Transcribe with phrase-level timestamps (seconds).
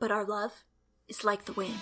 [0.00, 0.64] but our love
[1.08, 1.74] is like the wind.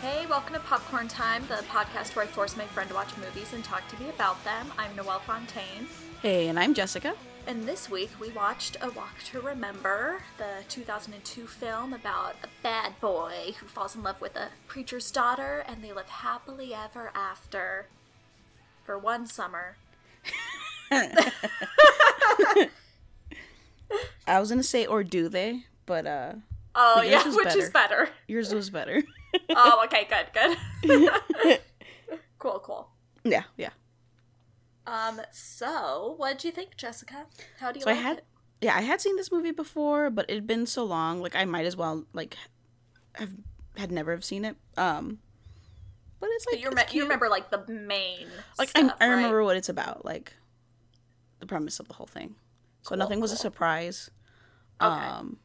[0.00, 3.52] Hey, welcome to Popcorn Time, the podcast where I force my friend to watch movies
[3.52, 4.66] and talk to me about them.
[4.78, 5.86] I'm Noelle Fontaine.
[6.22, 7.14] Hey, and I'm Jessica.
[7.46, 12.98] And this week we watched A Walk to Remember, the 2002 film about a bad
[13.00, 17.86] boy who falls in love with a preacher's daughter and they live happily ever after
[18.84, 19.76] for one summer.
[20.90, 21.32] I
[24.40, 26.32] was gonna say or do they, but uh
[26.78, 28.10] Oh, yeah, which is better.
[28.28, 29.02] yours was better.
[29.50, 30.26] oh, okay, good,
[30.82, 31.60] good.
[32.38, 32.88] cool, cool.
[33.24, 33.70] yeah, yeah.
[34.86, 37.26] Um, so what'd you think, Jessica?
[37.60, 38.24] How do you So I had it?
[38.60, 41.66] yeah, I had seen this movie before, but it'd been so long, like I might
[41.66, 42.36] as well like
[43.14, 43.34] have
[43.76, 44.56] had never have seen it.
[44.76, 45.18] Um
[46.20, 49.04] but it's like But you, it's rem- you remember like the main like stuff, I,
[49.04, 49.44] I remember right?
[49.44, 50.32] what it's about, like
[51.40, 52.36] the premise of the whole thing.
[52.82, 54.10] So Cool, nothing was a surprise.
[54.80, 55.06] Okay.
[55.08, 55.38] Um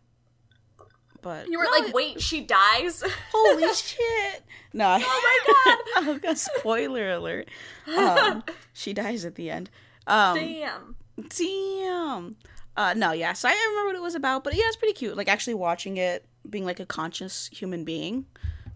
[1.22, 3.04] but You were no, like, it- wait, she dies?
[3.34, 4.44] Holy shit!
[4.74, 4.98] No.
[5.02, 5.78] Oh my
[6.14, 6.22] god.
[6.28, 6.34] oh!
[6.34, 7.50] Spoiler alert.
[7.98, 9.70] Um, she dies at the end.
[10.08, 10.96] Um, Damn.
[11.30, 12.36] damn.
[12.78, 13.34] Uh, no, yeah.
[13.34, 15.18] So I remember what it was about, but yeah, it's pretty cute.
[15.18, 18.26] Like actually watching it, being like a conscious human being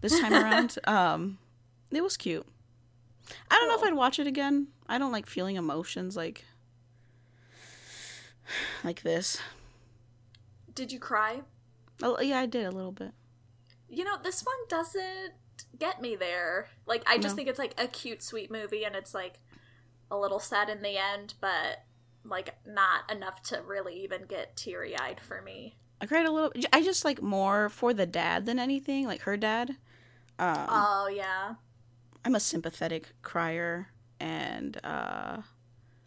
[0.02, 0.76] this time around.
[0.84, 1.38] Um,
[1.90, 2.46] it was cute.
[3.50, 4.68] I don't know if I'd watch it again.
[4.88, 6.44] I don't like feeling emotions like
[8.84, 9.38] like this.
[10.74, 11.40] Did you cry?
[12.02, 13.12] Oh, yeah, I did a little bit.
[13.88, 15.32] You know, this one doesn't
[15.78, 16.68] get me there.
[16.86, 17.36] Like, I just No.
[17.36, 19.38] think it's like a cute, sweet movie, and it's like
[20.10, 21.84] a little sad in the end, but
[22.24, 25.76] like not enough to really even get teary eyed for me.
[26.00, 26.52] I cried a little.
[26.72, 29.70] I just like more for the dad than anything, like her dad.
[30.38, 31.54] Um, Oh, yeah.
[32.24, 33.88] I'm a sympathetic crier,
[34.20, 35.38] and uh,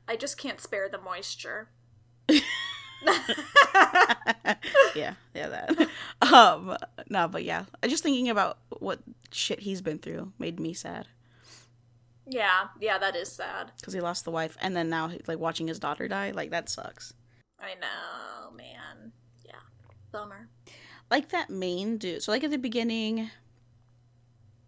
[0.07, 1.69] I just can't spare the moisture.
[4.95, 5.87] yeah, yeah, that.
[6.33, 6.77] um,
[7.09, 8.99] no, but yeah, I just thinking about what
[9.31, 11.07] shit he's been through made me sad
[12.29, 13.71] yeah, yeah, that is sad.
[13.77, 16.69] because he lost the wife, and then now like watching his daughter die, like that
[16.69, 17.13] sucks.
[17.59, 19.11] I know, man.
[19.45, 19.59] Yeah.
[20.11, 20.47] Bummer.
[21.09, 22.23] Like that main dude.
[22.23, 23.31] So like at the beginning,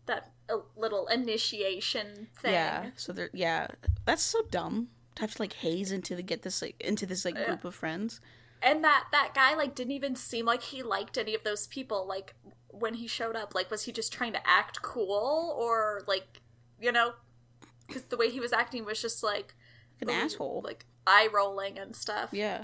[0.07, 0.31] That
[0.75, 2.53] little initiation thing.
[2.53, 2.89] yeah.
[2.95, 3.67] So there, yeah,
[4.05, 7.35] that's so dumb have to like haze into the get this like into this like
[7.45, 8.21] group of friends.
[8.63, 12.07] and that that guy like didn't even seem like he liked any of those people
[12.07, 12.33] like
[12.69, 16.39] when he showed up like was he just trying to act cool or like
[16.79, 17.13] you know
[17.87, 19.53] because the way he was acting was just like
[19.99, 20.61] An ooh, asshole.
[20.63, 22.63] like eye rolling and stuff yeah.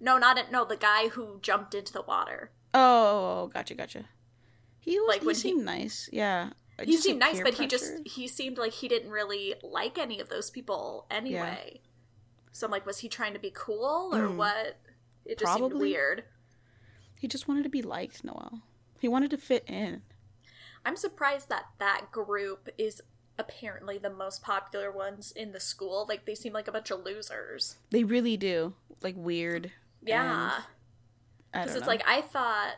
[0.00, 4.04] no not it no the guy who jumped into the water Oh, gotcha, gotcha.
[4.78, 5.08] He was.
[5.08, 6.08] Like, he when he- nice.
[6.12, 6.50] Yeah.
[6.84, 10.28] He seemed nice but he just he seemed like he didn't really like any of
[10.28, 11.80] those people anyway
[12.52, 14.36] so i'm like was he trying to be cool or Mm.
[14.36, 14.76] what
[15.24, 16.24] it just seemed weird
[17.16, 18.62] He just wanted to be liked, Noelle.
[19.00, 20.02] He wanted to fit in.
[20.86, 23.02] I'm surprised that that group is
[23.36, 26.06] apparently the most popular ones in the school.
[26.08, 27.76] Like they seem like a bunch of losers.
[27.90, 28.74] They really do.
[29.02, 29.72] Like weird.
[30.02, 30.60] Yeah,
[31.52, 31.88] because it's know.
[31.88, 32.74] like I thought.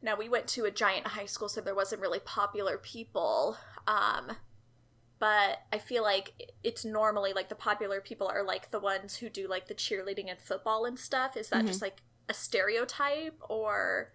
[0.00, 3.56] Now we went to a giant high school, so there wasn't really popular people.
[3.86, 4.32] Um,
[5.18, 9.28] but I feel like it's normally like the popular people are like the ones who
[9.28, 11.36] do like the cheerleading and football and stuff.
[11.36, 11.68] Is that Mhm.
[11.68, 14.12] just like a stereotype, or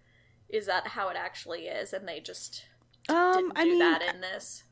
[0.48, 1.92] is that how it actually is?
[1.92, 2.64] And they just
[3.08, 4.64] um, didn't do I mean, that in this.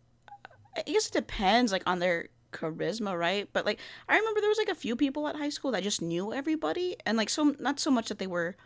[0.77, 3.49] I guess it depends, like on their charisma, right?
[3.53, 6.01] But like, I remember there was like a few people at high school that just
[6.01, 8.57] knew everybody, and like so not so much that they were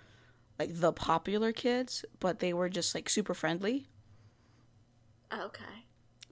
[0.58, 3.88] like the popular kids, but they were just like super friendly.
[5.32, 5.64] Okay.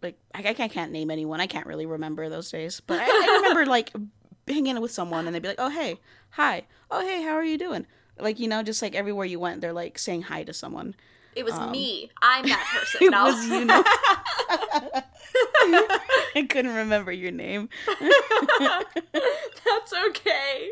[0.03, 1.41] Like I, I can't name anyone.
[1.41, 3.93] I can't really remember those days, but I, I remember like
[4.47, 5.99] hanging out with someone, and they'd be like, "Oh hey,
[6.31, 7.87] hi, oh hey, how are you doing?"
[8.19, 10.95] Like you know, just like everywhere you went, they're like saying hi to someone.
[11.35, 12.11] It was Um, me.
[12.23, 13.07] I'm that person.
[13.07, 13.25] It no.
[13.25, 13.65] was you.
[13.65, 13.83] Know?
[16.37, 17.69] I couldn't remember your name.
[19.65, 20.71] That's okay.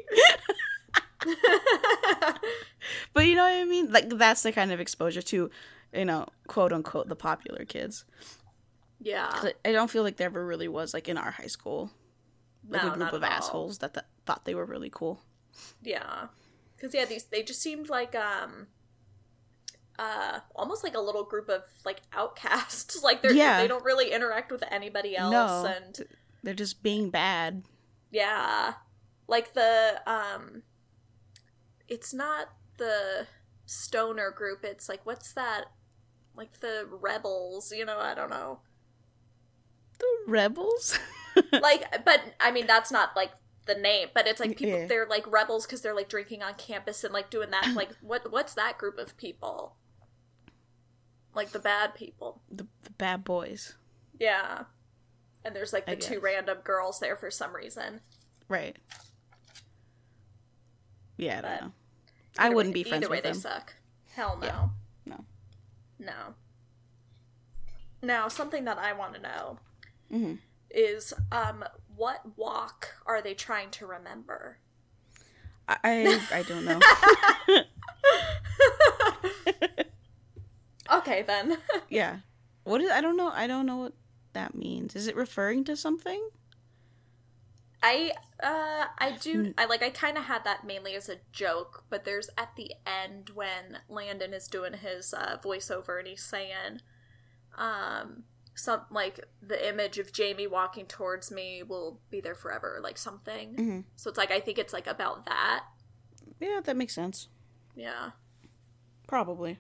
[3.15, 3.91] But you know what I mean?
[3.93, 5.51] Like that's the kind of exposure to,
[5.93, 8.05] you know, quote unquote the popular kids.
[9.01, 9.31] Yeah.
[9.65, 11.91] I don't feel like there ever really was like in our high school
[12.69, 15.21] like No, a group of assholes that, that thought they were really cool.
[15.83, 16.29] Yeah.
[16.81, 18.69] Cuz yeah, these they just seemed like um
[19.99, 23.03] uh almost like a little group of like outcasts.
[23.09, 23.61] like they're Yeah.
[23.61, 25.65] they don't really interact with anybody else No.
[25.67, 26.09] and
[26.43, 27.63] They're just being bad.
[28.11, 28.75] yeah.
[29.29, 30.63] Like the um
[31.93, 32.49] it's not
[32.79, 33.27] the
[33.67, 34.65] stoner group.
[34.65, 35.67] It's like what's that
[36.35, 38.61] like the rebels, you know, I don't know.
[39.99, 40.99] The rebels.
[41.53, 43.33] like but I mean that's not like
[43.67, 44.87] the name, but it's like people Yeah.
[44.87, 48.31] they're like rebels cuz they're like drinking on campus and like doing that like what
[48.33, 49.77] what's that group of people?
[51.35, 52.43] Like the bad people.
[52.51, 53.77] the, the bad boys.
[54.19, 54.65] Yeah.
[55.45, 56.23] And there's like I the two guess.
[56.23, 58.01] random girls there for some reason.
[58.49, 58.77] Right.
[61.17, 61.73] Yeah, I don't But know.
[62.39, 63.41] I wouldn't way- be friends either way with they them.
[63.41, 63.75] suck.
[64.15, 64.47] Hell no.
[64.47, 64.69] Yeah.
[65.07, 65.25] No.
[65.99, 66.35] No.
[68.03, 69.59] Now, something that I want to know
[70.11, 70.39] Mhm.
[70.71, 71.65] is um
[71.95, 74.59] what walk are they trying to remember?
[75.69, 76.81] I I, I don't know.
[80.91, 81.57] Okay, then.
[81.89, 82.19] yeah.
[82.65, 83.31] What is I don't know.
[83.33, 83.93] I don't know what
[84.35, 84.95] that means.
[84.95, 86.29] Is it referring to something?
[87.83, 88.13] I
[88.43, 92.05] uh I do I like I kind of had that mainly as a joke, but
[92.05, 96.81] there's at the end when Landon is doing his uh voiceover and he's saying
[97.57, 98.25] um
[98.55, 103.55] some like the image of Jamie walking towards me will be there forever like something.
[103.57, 103.85] Mhm.
[103.97, 105.65] So it's like I think it's like about that.
[106.41, 107.29] Yeah, that makes sense.
[107.77, 108.11] Yeah.
[109.07, 109.59] Probably.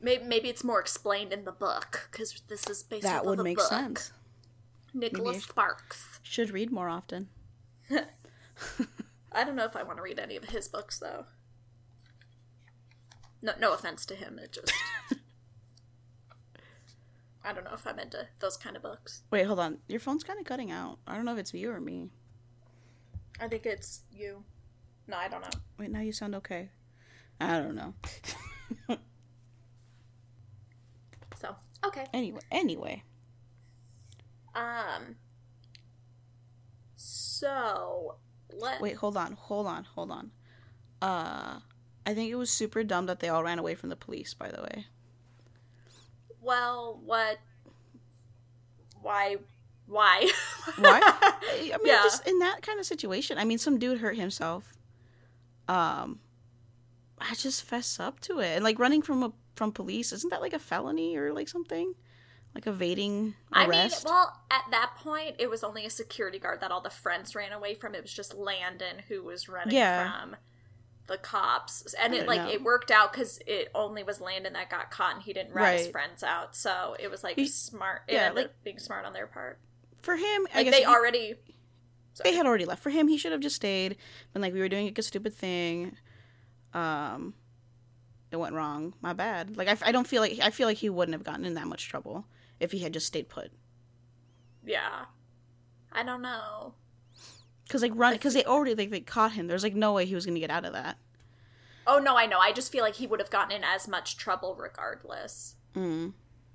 [0.00, 3.58] Maybe maybe it's more explained in the book cuz this is based that would make
[3.58, 3.68] book.
[3.68, 4.12] sense.
[4.94, 6.20] Nicholas Maybe Sparks.
[6.22, 7.28] Should read more often.
[7.90, 11.26] I don't know if I want to read any of his books though.
[13.40, 14.38] No, no offense to him.
[14.38, 14.72] It just
[17.44, 19.22] I don't know if I'm into those kind of books.
[19.30, 19.78] Wait, hold on.
[19.88, 20.98] Your phone's kind of cutting out.
[21.06, 22.10] I don't know if it's you or me.
[23.40, 24.44] I think it's you.
[25.06, 25.60] No, I don't know.
[25.78, 26.70] Wait, now you sound okay.
[27.40, 27.94] I don't know.
[31.40, 32.06] So okay.
[32.12, 33.02] Anyway, anyway.
[34.54, 35.16] Um.
[37.38, 38.16] So
[38.52, 40.30] let Wait, hold on, hold on, hold on.
[41.00, 41.60] Uh,
[42.06, 44.34] I think it was super dumb that they all ran away from the police.
[44.34, 44.86] By the way,
[46.40, 47.38] well what
[49.00, 49.36] why
[49.86, 50.30] why
[50.76, 51.00] Why?
[51.02, 52.02] I mean, Yeah.
[52.02, 53.38] just in that kind of situation.
[53.38, 54.74] I mean, some dude hurt himself.
[55.66, 56.20] Um,
[57.18, 60.40] I just fess up to it, and like running from a from police isn't that
[60.40, 61.94] like a felony or like something,
[62.58, 66.72] like evading I mean, well, at that point, it was only a security guard that
[66.72, 67.94] all the friends ran away from.
[67.94, 70.20] It was just Landon who was running Yeah.
[70.20, 70.36] from
[71.06, 72.50] the cops, and it like know.
[72.50, 75.78] it worked out because it only was Landon that got caught, and he didn't rat
[75.78, 76.56] his friends out.
[76.56, 78.02] So it was like He- smart.
[78.08, 79.58] Yeah, like- being smart on their part.
[80.02, 81.34] For him, I Like guess they he- already.
[82.24, 82.82] they had already left.
[82.82, 83.96] For him, he should have just stayed.
[84.32, 85.96] Been like, we were doing like a stupid thing.
[86.74, 87.34] Um,
[88.32, 88.94] it went wrong.
[89.00, 89.56] My bad.
[89.56, 91.66] Like, I, I don't feel like I feel like he wouldn't have gotten in that
[91.68, 92.26] much trouble
[92.60, 93.50] if he had just stayed put.
[94.64, 95.04] Yeah.
[95.92, 96.74] I don't know.
[97.64, 99.46] Because like run, because they already like they caught him.
[99.46, 100.98] There's like no way he was gonna get out of that.
[101.86, 102.38] Oh no, I know.
[102.38, 105.56] I just feel like he would have gotten in as much trouble regardless.
[105.74, 106.14] Mm.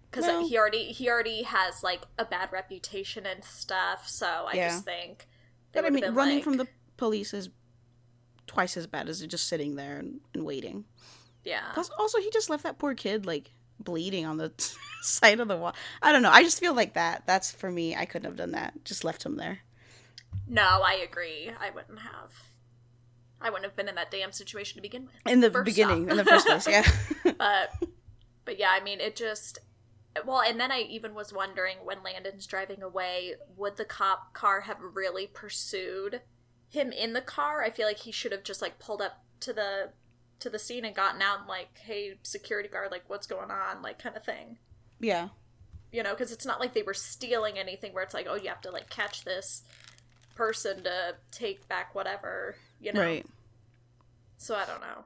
[0.09, 4.07] because Well- he already he already has like a bad reputation and stuff.
[4.07, 4.69] So I Yeah.
[4.69, 5.27] just think.
[5.71, 6.67] But I mean, running like- from the
[6.97, 7.49] police is
[8.45, 10.85] twice as bad as just sitting there and, and waiting.
[11.43, 11.71] yeah.
[11.73, 13.51] Plus, also he just left that poor kid like
[13.83, 14.51] bleeding on the
[15.01, 15.75] side of the wall.
[16.01, 16.31] I don't know.
[16.31, 17.23] I just feel like that.
[17.25, 17.95] That's for me.
[17.95, 18.83] I couldn't have done that.
[18.85, 19.59] Just left him there.
[20.47, 21.51] No, I agree.
[21.59, 22.33] I wouldn't have.
[23.39, 25.31] I wouldn't have been in that damn situation to begin with.
[25.31, 26.11] in the beginning off.
[26.11, 26.87] in the first place yeah
[27.37, 27.71] But,
[28.45, 29.59] but yeah, I mean, it just.
[30.25, 34.61] Well, and then I even was wondering when Landon's driving away, would the cop car
[34.61, 36.21] have really pursued
[36.69, 37.63] him in the car?
[37.63, 39.89] I feel like he should have just like pulled up to the
[40.39, 43.81] to the scene and gotten out and like, hey, security guard, like, what's going on,
[43.81, 44.57] like, kind of thing.
[44.99, 45.29] yeah.
[45.91, 48.49] You know because it's not like they were stealing anything where it's like oh you
[48.49, 49.61] have to like catch this
[50.33, 52.99] person to take back whatever you know?
[53.01, 53.25] Right.
[54.37, 55.05] So i don't know.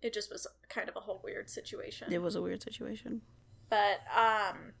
[0.00, 2.12] It just was kind of a whole weird situation.
[2.12, 3.22] It was a weird situation.
[3.68, 4.74] But um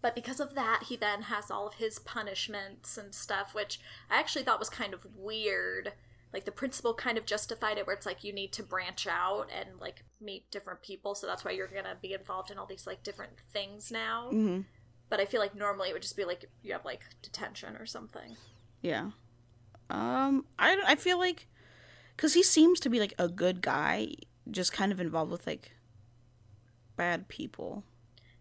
[0.00, 4.20] but because of that he then has all of his punishments and stuff which i
[4.20, 5.94] actually thought was kind of weird
[6.32, 9.48] like the principal kind of justified it where it's like you need to branch out
[9.56, 12.86] and like meet different people so that's why you're gonna be involved in all these
[12.86, 14.28] like different things now.
[14.30, 14.60] Hmm
[15.10, 17.84] but I feel like normally it would just be like you have like detention or
[17.84, 18.36] something.
[18.80, 19.10] yeah.
[19.90, 21.48] Um i i feel like
[22.16, 24.12] because he seems to be like a good guy
[24.48, 25.72] just kind of involved with like
[26.96, 27.82] bad people.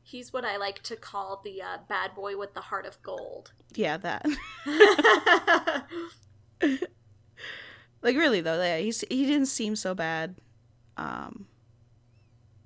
[0.04, 3.52] He's what I like to call the uh, bad boy with the heart of gold.
[3.76, 4.26] yeah that
[8.02, 10.36] like really though yeah he's he didn't seem so bad
[10.98, 11.46] um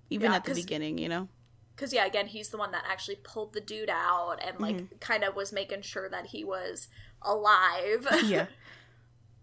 [0.10, 1.28] even Yeah, at the beginning you know
[1.76, 4.98] Because yeah, again, he's the one that actually pulled the dude out and like Mm-hmm.
[5.00, 6.88] kind of was making sure that he was
[7.22, 8.46] alive yeah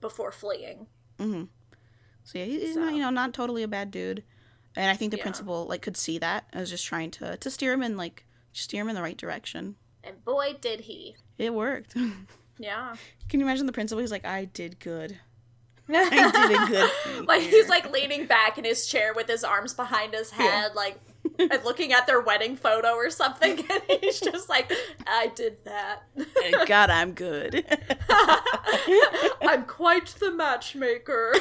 [0.01, 0.87] before fleeing.
[1.19, 1.45] hmm
[2.25, 4.23] So yeah, he's So- not you know not totally a bad dude.
[4.77, 5.25] And I think the Yeah.
[5.25, 8.25] principal like could see that I was just trying to to steer him in like
[8.53, 9.75] steer him in the right direction.
[10.05, 11.17] And boy, did he.
[11.39, 11.95] It worked.
[12.59, 12.95] Yeah.
[13.31, 14.01] Can you imagine the principal?
[14.03, 15.19] He's like, I did good.
[15.95, 17.25] I did a good thing.
[17.27, 20.75] like here." he's like leaning back in his chair with his arms behind his head,
[20.75, 20.99] like
[21.39, 24.73] and looking at their wedding photo or something, and he's just like,
[25.07, 26.03] "I did that.
[26.67, 27.65] God, I'm good.
[29.43, 31.35] I'm quite the matchmaker."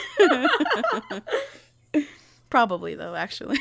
[2.49, 3.57] Probably though, actually.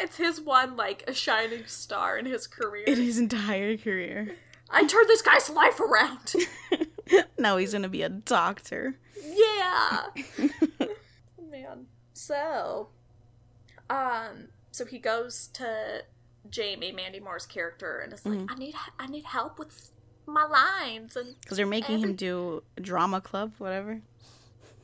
[0.00, 2.84] it's his one like a shining star in his career.
[2.86, 4.36] in his entire career.
[4.70, 6.34] I turned this guy's life around.
[7.38, 8.96] Now he's gonna be a doctor.
[9.24, 10.06] Yeah.
[11.50, 11.86] Man.
[12.12, 12.88] So,
[13.90, 16.04] um, so he goes to
[16.50, 18.52] Jamie, Mandy Moore's character, and is like, Mm-hmm.
[18.52, 19.90] "I need, I need help with
[20.26, 24.00] my lines." And Because they're making Every- him do drama club, whatever.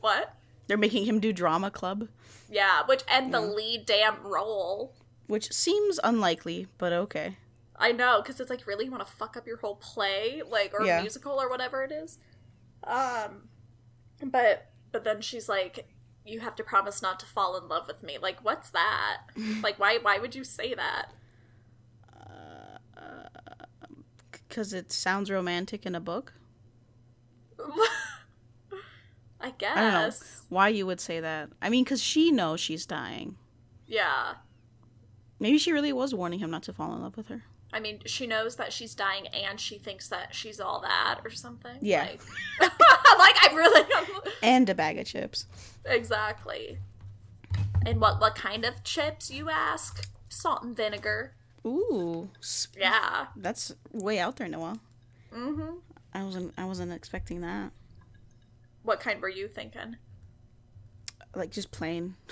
[0.01, 0.35] what?
[0.67, 2.07] They're making him do drama club,
[2.49, 4.93] Yeah, which and the lead damn role.
[5.27, 7.37] which seems unlikely, but okay.
[7.75, 10.73] I know, because it's like, really, you want to fuck up your whole play, like,
[10.73, 11.01] or Yeah.
[11.01, 12.19] musical or whatever it is.
[12.83, 13.49] Um,
[14.25, 15.87] but but then she's like,
[16.25, 18.17] you have to promise not to fall in love with me.
[18.21, 19.21] Like, what's that?
[19.63, 21.13] like, why why would you say that?
[22.13, 23.27] Uh, uh,
[23.83, 26.33] um, because it sounds romantic in a book.
[29.39, 29.75] I guess.
[29.75, 30.11] I don't know
[30.49, 31.49] why you would say that.
[31.61, 33.37] I mean, because she knows she's dying.
[33.87, 34.35] Yeah.
[35.39, 37.43] Maybe she really was warning him not to fall in love with her.
[37.73, 41.29] I mean, she knows that she's dying and she thinks that she's all that or
[41.29, 41.77] something.
[41.81, 42.01] Yeah.
[42.03, 42.21] Like,
[42.61, 43.89] like I really
[44.43, 45.45] And a bag of chips.
[45.85, 46.77] Exactly.
[47.85, 50.07] And what what kind of chips you ask?
[50.29, 51.33] Salt and vinegar.
[51.65, 53.27] Ooh, sp- Yeah.
[53.35, 54.79] that's way out there, Noah.
[55.33, 55.75] Mm-hmm.
[56.13, 56.53] I wasn't.
[56.57, 57.71] I wasn't expecting that.
[58.83, 59.95] What kind were you thinking?
[61.33, 62.15] Like just plain.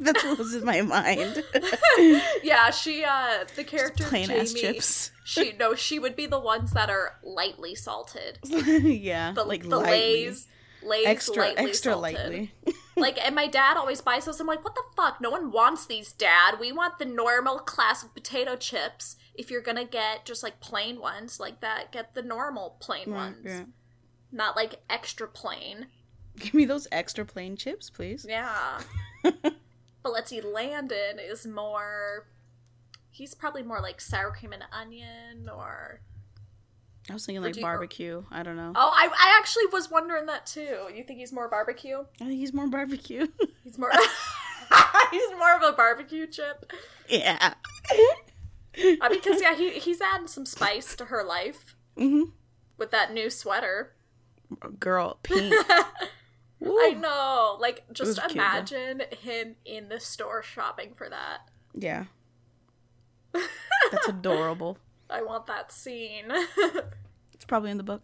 [0.00, 1.42] that's what was in my mind.
[2.42, 5.10] Yeah, she uh the character plain Jamie, ass chips.
[5.24, 8.38] She no, she would be the ones that are lightly salted.
[8.44, 9.90] yeah, The like the lightly.
[9.90, 10.48] Lay's
[10.82, 12.14] Lay's extra, lightly extra salted.
[12.14, 12.52] lightly.
[12.96, 14.40] Like, and my dad always buys those.
[14.40, 15.22] I'm like, what the fuck?
[15.22, 16.56] No one wants these, Dad.
[16.60, 19.16] We want the normal classic potato chips.
[19.34, 23.16] If you're gonna get just like plain ones like that, get the normal plain Right,
[23.16, 23.64] ones, yeah.
[24.30, 25.86] not like extra plain.
[26.38, 28.26] Give me those extra plain chips, please.
[28.28, 28.80] Yeah.
[30.02, 32.26] but let's see, Landon is more.
[33.10, 36.00] He's probably more like sour cream and onion, or
[37.08, 38.24] I was thinking like you- barbecue.
[38.30, 38.72] I don't know.
[38.74, 40.88] oh, I I actually was wondering that too.
[40.94, 41.98] You think he's more barbecue?
[42.20, 43.26] I think he's more barbecue.
[43.64, 43.90] He's more.
[45.10, 46.72] he's more of a barbecue chip.
[47.08, 47.54] yeah.
[47.92, 52.22] I mean, because yeah, he he's adding some spice to her life hmm
[52.78, 53.92] with that new sweater.
[54.78, 55.54] Girl, pink.
[56.62, 57.56] I know.
[57.60, 61.40] Like, just was cute, imagine him in the store shopping for that.
[61.74, 62.04] Yeah.
[63.32, 64.78] That's adorable.
[65.08, 66.32] I want that scene.
[67.40, 68.02] It's probably in the book.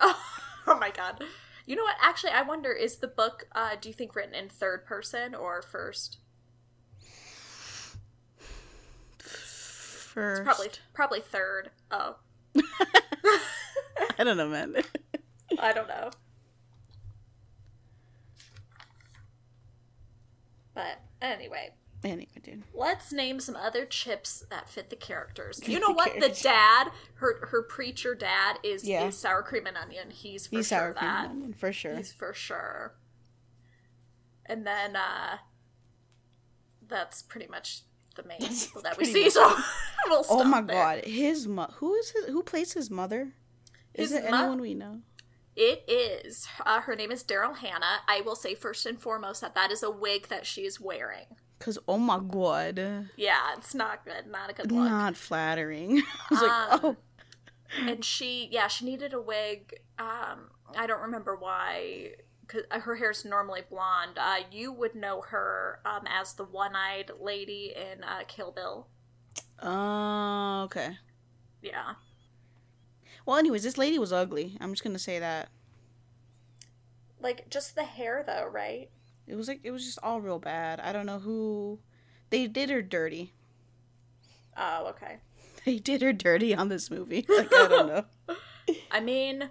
[0.00, 0.20] oh,
[0.66, 1.22] oh my god.
[1.64, 1.94] You know what?
[2.02, 5.62] Actually, I wonder is the book, uh, do you think written in third person or
[5.62, 6.16] first?
[9.20, 10.42] First.
[10.42, 11.70] Probably, probably third.
[11.92, 12.16] Oh,
[14.18, 14.74] I don't know, man.
[15.60, 16.10] I don't know.
[20.80, 21.70] But anyway,
[22.04, 22.62] anyway, dude.
[22.74, 25.60] let's name some other chips that fit the characters.
[25.66, 26.18] You know what?
[26.20, 29.06] The dad, her her preacher dad, is Yeah.
[29.06, 30.10] is sour cream and onion.
[30.10, 31.24] He's for He's sure sour cream that.
[31.24, 31.96] and onion, for sure.
[31.96, 32.94] He's for sure.
[34.46, 35.38] And then uh
[36.88, 37.82] that's pretty much
[38.16, 39.24] the main people that we see.
[39.24, 39.56] much- So
[40.08, 40.74] we'll Oh my there.
[40.74, 43.32] god, his mo- who is his who plays his mother?
[43.94, 45.00] Is His it mo- anyone we know?
[45.62, 46.48] It is.
[46.64, 48.00] Uh, her name is Daryl Hannah.
[48.08, 51.26] I will say first and foremost that that is a wig that she is wearing.
[51.58, 52.78] Cause oh my god,
[53.16, 54.26] Yeah, it's not good.
[54.26, 54.88] Not a good look.
[54.88, 56.02] not flattering.
[56.30, 56.96] I was Um, like, oh,
[57.86, 63.24] and she yeah she needed a wig um i don't remember why because her hair's
[63.24, 68.50] normally blonde uh you would know her um as the one-eyed lady in uh kill
[68.50, 68.88] bill
[69.62, 70.96] oh, okay.
[71.62, 71.92] yeah
[73.26, 74.56] Well, anyways, this lady was ugly.
[74.60, 75.48] I'm just gonna say that
[77.20, 78.88] like just the hair though right
[79.26, 80.80] it was like it was just all real bad.
[80.80, 81.78] I don't know who
[82.30, 83.32] they did her dirty.
[84.56, 85.18] oh okay
[85.66, 87.26] They did her dirty on this movie.
[87.28, 88.36] Like I don't know.
[88.90, 89.50] i mean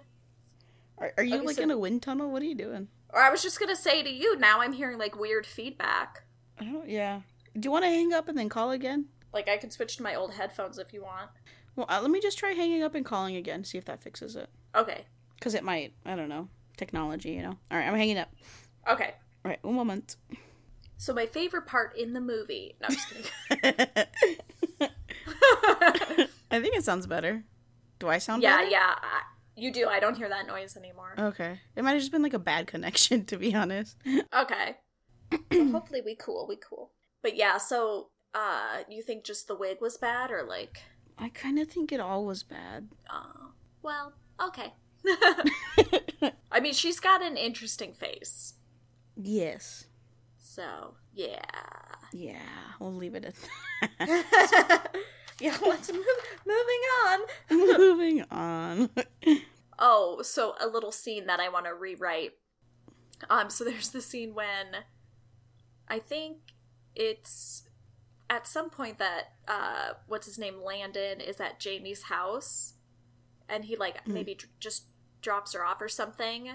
[0.98, 2.30] Are, are you Okay, like so- in a wind tunnel?
[2.30, 2.88] What are you doing?
[3.12, 6.22] or i was just gonna say to you now i'm hearing like weird feedback
[6.60, 6.88] don't.
[6.88, 7.20] Yeah.
[7.58, 9.06] Do you want to hang up and then call again?
[9.32, 11.30] like i can switch to my old headphones if you want
[11.76, 13.64] Well, uh, let me just try hanging up and calling again.
[13.64, 14.48] See if that fixes it.
[14.74, 15.04] okay
[15.40, 15.94] Cause it might.
[16.04, 16.48] I don't know.
[16.76, 17.56] Technology, you know.
[17.70, 18.30] All right, I'm hanging up.
[18.88, 20.16] okay All right, one moment.
[20.98, 22.76] So my favorite part in the movie.
[22.80, 23.70] No, I'm just kidding.
[26.50, 27.44] I think it sounds better.
[27.98, 28.70] Do I sound yeah, better?
[28.70, 28.94] yeah.
[29.00, 29.22] I,
[29.56, 29.88] you do.
[29.88, 31.14] I don't hear that noise anymore.
[31.18, 31.60] Okay.
[31.76, 33.96] It might have just been like a bad connection, to be honest.
[34.34, 34.76] Okay.
[35.52, 36.90] so hopefully we cool, we cool.
[37.22, 40.82] But yeah, so uh you think just the wig was bad or like
[41.18, 42.88] I kind of think it all was bad.
[43.08, 43.48] uh
[43.82, 44.12] well,
[44.42, 44.74] okay.
[46.52, 48.54] I mean, she's got an interesting face.
[49.16, 49.86] yes.
[50.38, 51.40] So, yeah.
[52.12, 52.38] Yeah,
[52.80, 53.34] we'll leave it at
[53.98, 54.96] that.
[55.40, 56.04] yeah, let's move
[56.46, 57.20] moving on.
[57.50, 58.90] Moving on.
[59.78, 62.32] Oh, so a little scene that I want to rewrite.
[63.30, 64.84] Um, so there's the scene when
[65.88, 66.38] I think
[66.96, 67.62] it's
[68.30, 72.74] at some point that uh what's his name Landon is at Jamie's house
[73.48, 74.84] and he like maybe dr- just
[75.20, 76.52] drops her off or something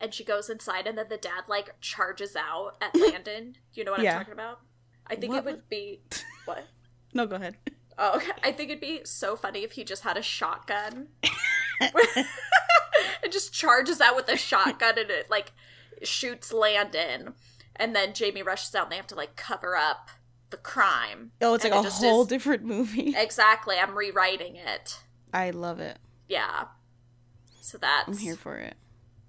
[0.00, 3.56] and she goes inside and then the dad like charges out at Landon.
[3.74, 4.14] you know what Yeah.
[4.14, 4.60] I'm talking about?
[5.06, 6.00] I think What it would be
[6.46, 6.64] what?
[7.12, 7.56] no, go ahead.
[7.98, 8.30] Oh, okay.
[8.42, 11.08] I think it'd be so funny if he just had a shotgun.
[11.80, 15.52] it just charges out with a shotgun and it like
[16.02, 17.34] shoots Landon.
[17.76, 20.08] And then Jamie rushes out and they have to like cover up
[20.50, 21.32] the crime.
[21.40, 23.14] Oh, it's And like it a whole is- different movie.
[23.16, 23.76] Exactly.
[23.76, 24.98] I'm rewriting it.
[25.32, 25.98] I love it.
[26.28, 26.64] Yeah.
[27.60, 28.74] So that's I'm here for it.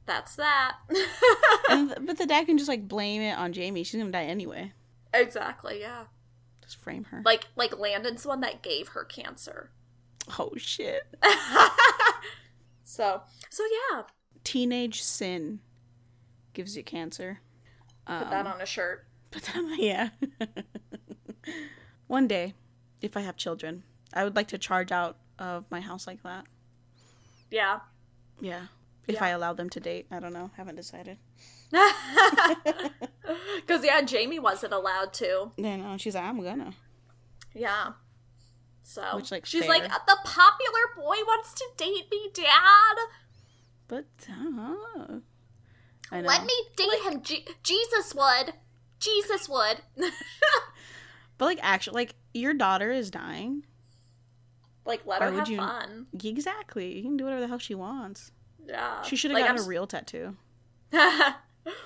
[0.06, 0.78] that's that.
[1.70, 3.84] And th- but the dad can just like blame it on Jamie.
[3.84, 4.74] She's gonna die anyway.
[5.14, 6.06] exactly, yeah.
[6.64, 7.22] Just frame her.
[7.24, 9.72] Like like Landon's the one that gave her cancer.
[10.40, 11.04] oh shit.
[12.84, 14.04] So so yeah.
[14.44, 15.60] Teenage sin
[16.54, 17.40] gives you cancer.
[18.06, 19.06] Put that um, on a shirt.
[19.30, 20.10] But then, yeah.
[22.08, 22.54] One day,
[23.02, 23.84] if I have children,
[24.14, 26.46] I would like to charge out of my house like that.
[27.50, 27.80] Yeah.
[28.40, 28.68] Yeah.
[29.08, 29.26] If Yeah.
[29.26, 30.52] I allow them to date, I don't know.
[30.58, 31.18] Haven't decided.
[33.56, 35.52] Because yeah, Jamie wasn't allowed to.
[35.56, 35.98] Yeah, no.
[35.98, 36.74] She's like, I'm gonna.
[37.54, 37.92] Yeah.
[38.84, 39.70] So Which, like, she's fair.
[39.70, 42.98] like, the popular boy wants to date me, Dad.
[43.88, 45.20] But uh.
[46.12, 47.22] Let me date him.
[47.22, 48.54] Je- Jesus would.
[49.00, 49.82] Jesus would.
[51.42, 53.66] But like, actually, like your daughter is dying.
[54.86, 56.06] like, let Why her would have you- fun.
[56.24, 56.96] Exactly.
[56.98, 58.30] You can do whatever the hell she wants.
[58.64, 59.02] Yeah.
[59.02, 60.38] She should have Like, gotten I'm a real tattoo.
[60.94, 61.34] well,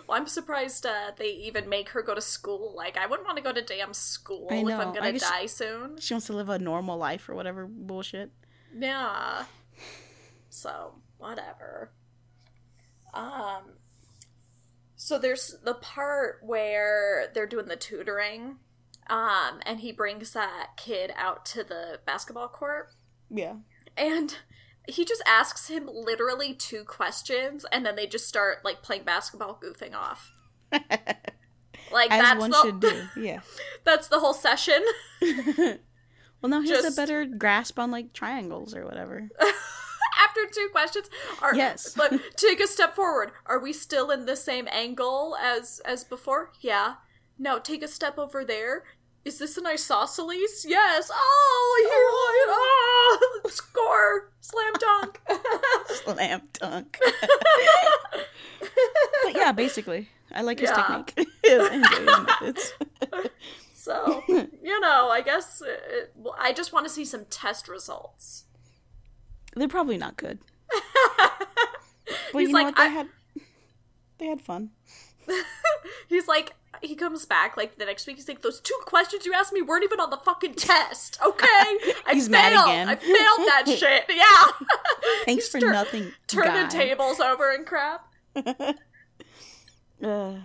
[0.09, 2.73] I'm surprised uh, they even make her go to school.
[2.75, 4.57] Like, I wouldn't want to go to damn school if.
[4.77, 6.01] I'm gonna die soon.
[6.01, 8.31] She wants to live a normal life or whatever bullshit.
[8.77, 9.45] Yeah.
[10.49, 11.91] So, whatever.
[13.13, 13.75] Um
[14.97, 18.57] so there's the part where they're doing the tutoring
[19.09, 22.89] um and he brings that kid out to the basketball court
[23.29, 23.55] Yeah.
[23.97, 24.35] and
[24.87, 29.59] he just asks him literally two questions and then they just start like playing basketball
[29.63, 30.31] goofing off.
[31.91, 33.03] Like As that's one the, should do.
[33.21, 33.41] Yeah.
[33.83, 34.83] that's the whole session.
[36.41, 39.27] Well, now he has a better grasp on like triangles or whatever.
[40.23, 41.09] after two questions
[41.41, 41.93] are Yes.
[41.95, 46.51] but take a step forward are we still in the same angle as as before
[46.61, 46.95] yeah
[47.37, 48.83] now take a step over there
[49.23, 51.89] is this an isosceles yes oh you
[52.49, 55.21] oh, ah, score slam dunk
[56.03, 56.99] Slam dunk.
[59.23, 61.03] but yeah, basically, I like his Yeah.
[61.05, 61.27] technique.
[61.43, 62.73] His
[63.73, 68.45] so you know i guess it, well, i just want to see some test results
[69.55, 70.39] They're probably not good.
[72.33, 72.75] He's you know like, what?
[72.77, 73.07] They I- had
[74.17, 74.71] they had fun.
[76.09, 79.33] he's like he comes back like the next week he's like those two questions you
[79.33, 81.43] asked me weren't even on the fucking test okay
[82.05, 82.89] i He's failed mad again.
[82.89, 84.67] i failed that shit yeah
[85.25, 86.11] Thanks for Tur- nothing.
[86.27, 86.67] Turn guy.
[86.67, 88.07] tables over and crap
[90.03, 90.37] Ugh.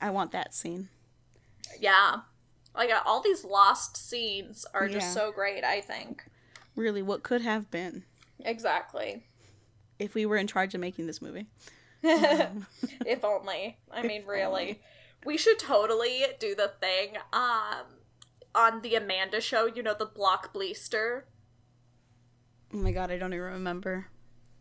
[0.00, 0.88] I want that scene.
[1.78, 2.20] yeah
[2.74, 6.24] like uh, all these lost scenes are just so great i think
[6.76, 8.04] Really, what could have been
[8.44, 9.24] exactly
[9.98, 11.46] if we were in charge of making this movie?
[13.06, 14.80] if only i mean really
[15.24, 17.84] we should totally do the thing um
[18.54, 21.22] on the amanda show you know the Blockblister
[22.72, 24.06] Oh my god, I don't even remember.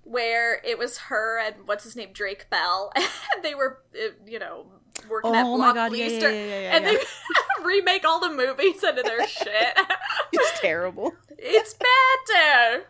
[0.04, 4.40] where it was her and what's his name Drake Bell, and they were, uh, you
[4.40, 4.66] know,
[5.08, 6.98] working at Oh my Block God, yeah, Bleaster, yeah, yeah, yeah, and they
[7.64, 9.78] remake all the movies into their shit.
[10.34, 11.14] It's terrible.
[11.38, 12.84] it's better,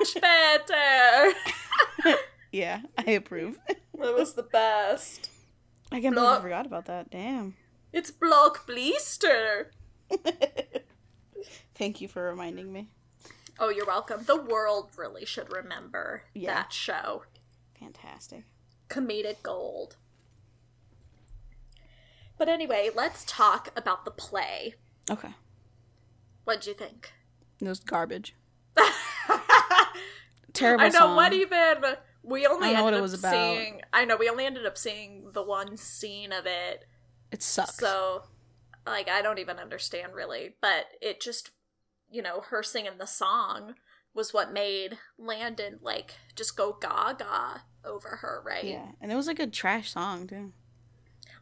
[0.00, 2.18] much better.
[2.52, 3.58] Yeah, I approve.
[3.98, 5.30] That was the best.
[5.92, 7.10] I can't believe I forgot about that.
[7.10, 7.54] Damn.
[7.92, 9.66] It's Blockblister.
[11.74, 12.88] Thank you for reminding me.
[13.58, 14.24] Oh, you're welcome.
[14.24, 16.54] The world really should remember Yeah.
[16.54, 17.22] that show.
[17.78, 18.44] Fantastic.
[18.88, 19.96] Comedic gold.
[22.36, 24.74] But anyway, let's talk about the play.
[25.10, 25.34] Okay.
[26.44, 27.12] What'd you think?
[27.60, 28.34] It was garbage.
[30.52, 31.16] Terrible I know song.
[31.16, 31.76] what even
[32.24, 33.32] we only I don't know ended what it up was about.
[33.32, 33.80] seeing.
[33.92, 36.86] I know we only ended up seeing the one scene of it.
[37.30, 37.76] it sucks.
[37.78, 38.24] So,
[38.86, 41.50] like, I don't even understand really, but it just,
[42.10, 43.74] you know, her singing the song
[44.14, 48.64] was what made Landon like just go gaga over her, right?
[48.64, 50.52] yeah, and it was like a trash song too.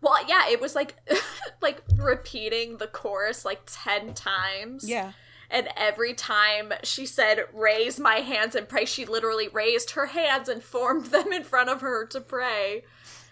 [0.01, 0.97] Well, yeah, it was like
[1.63, 4.89] like repeating the chorus like 10 times.
[4.89, 5.13] Yeah.
[5.55, 10.49] And every time she said, raise my hands and pray, she literally raised her hands
[10.49, 12.85] and formed them in front of her to pray.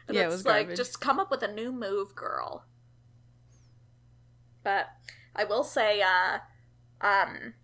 [0.07, 0.77] And Yeah, it it's was like, garbage.
[0.77, 2.67] just come up with a new move, girl.
[4.63, 4.89] But
[5.35, 6.39] I will say, uh,
[7.01, 7.55] um,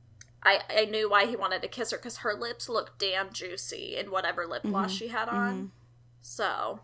[0.43, 3.97] I, I knew why he wanted to kiss her because her lips looked damn juicy
[3.99, 5.73] in whatever lip gloss Mhm, she had on.
[6.23, 6.81] So,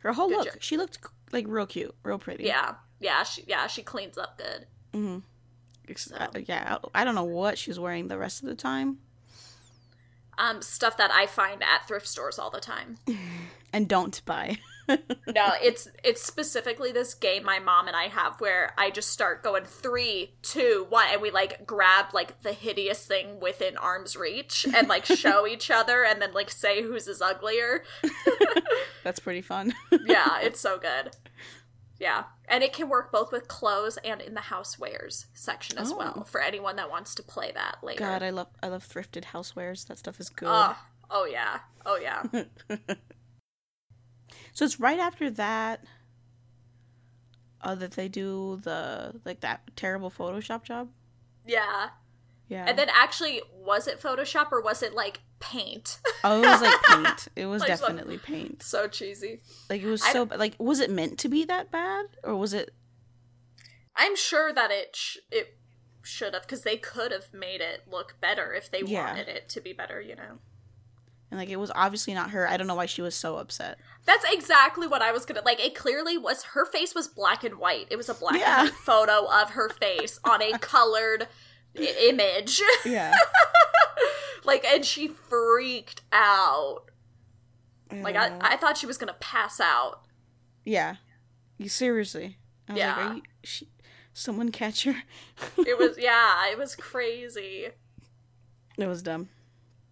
[0.00, 0.54] Her whole look, job.
[0.60, 0.98] she looked
[1.30, 2.44] like real cute, real pretty.
[2.44, 2.74] yeah.
[2.98, 4.66] Yeah, she yeah, she cleans up good.
[4.92, 5.18] Mm hmm
[6.46, 8.98] yeah, I, I don't know what she's wearing the rest of the time,
[10.38, 12.98] Um, stuff that I find at thrift stores all the time.
[13.72, 14.58] and don't buy.
[14.88, 19.42] no, it's it's specifically this game my mom and I have where I just start
[19.42, 24.66] going three, two, one, and we like grab like the hideous thing within arm's reach
[24.74, 27.84] and like show each other and then like say whose is uglier.
[29.04, 29.74] That's pretty fun.
[30.04, 31.14] Yeah, it's so good.
[32.02, 32.24] Yeah.
[32.48, 35.96] And it can work both with clothes and in the housewares section as Oh.
[35.96, 38.00] well for anyone that wants to play that later.
[38.00, 39.86] God, I love I love thrifted housewares.
[39.86, 40.48] That stuff is good.
[40.50, 40.76] Oh,
[41.10, 41.60] oh yeah.
[41.86, 42.24] Oh yeah.
[44.54, 45.84] So it's right after that
[47.62, 50.88] uh, that they do the like that terrible Photoshop job.
[51.46, 51.90] Yeah.
[52.48, 52.66] Yeah.
[52.68, 56.00] And then actually, was it Photoshop or was it like paint?
[56.24, 57.28] oh, it was like paint.
[57.36, 58.62] It was Like, so- definitely paint.
[58.62, 59.40] so cheesy.
[59.68, 62.54] Like it was I so like was it meant to be that bad or was
[62.54, 62.72] it?
[63.94, 65.56] I'm sure that it sh- it
[66.02, 69.06] should have because they could have made it look better if they Yeah.
[69.08, 70.00] wanted it to be better.
[70.00, 70.38] You know.
[71.30, 72.46] And like it was obviously not her.
[72.48, 73.78] I don't know why she was so upset.
[74.04, 75.60] That's exactly what I was gonna like.
[75.64, 77.86] It clearly was her face was black and white.
[77.90, 78.60] It was a black Yeah.
[78.60, 81.28] and white photo of her face on a colored
[81.76, 82.60] I- image.
[82.84, 83.14] Yeah.
[84.44, 86.82] like, and she freaked out.
[87.92, 90.02] Like, I, I thought she was gonna pass out.
[90.64, 90.96] yeah.
[91.58, 92.38] You seriously?
[92.68, 93.08] I was like, Yeah.
[93.10, 93.68] Are you, she,
[94.12, 94.94] someone catch her.
[95.58, 97.68] It was yeah, it was crazy.
[98.78, 99.28] It was dumb.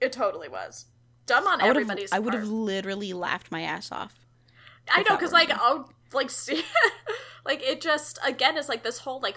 [0.00, 0.86] It totally was
[1.26, 2.10] dumb on I everybody's.
[2.12, 4.14] I would have literally laughed my ass off.
[4.90, 6.64] I know because like oh like see
[7.44, 9.36] like it just again is like this whole like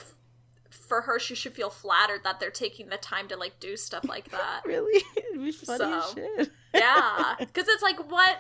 [0.74, 4.04] for her she should feel flattered that they're taking the time to like do stuff
[4.08, 5.02] like that Really?
[5.16, 6.52] It'd be funny So, shit.
[6.74, 8.38] yeah because it's like what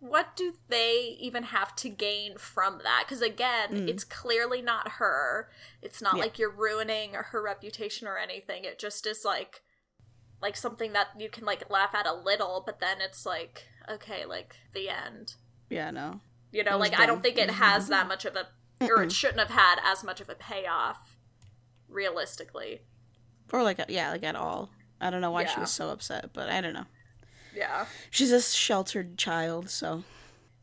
[0.00, 3.88] what do they even have to gain from that because again Mm.
[3.88, 5.48] it's clearly not her
[5.82, 6.22] it's not Yeah.
[6.22, 9.62] like you're ruining her reputation or anything it just is like
[10.42, 14.24] like something that you can like laugh at a little but then it's like okay
[14.26, 15.34] like the end
[15.70, 16.20] Yeah, no.
[16.52, 18.46] you know, like I don't think it has that much of a,
[18.86, 21.13] or it shouldn't have had as much of a payoff,
[21.94, 22.80] realistically.
[23.52, 24.70] Or like, yeah, like at all.
[25.00, 26.86] I don't know why she was so upset, but I don't know.
[27.54, 30.02] Yeah, She's a sheltered child, so.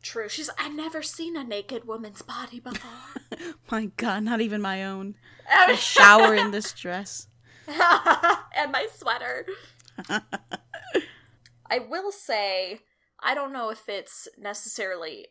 [0.02, 0.28] true.
[0.28, 3.54] She's I've never seen a naked woman's body before.
[3.70, 5.14] My God, not even my own.
[5.50, 7.28] I shower in this dress.
[7.66, 9.46] and my sweater.
[11.70, 12.80] I will say,
[13.22, 15.28] I don't know if it's necessarily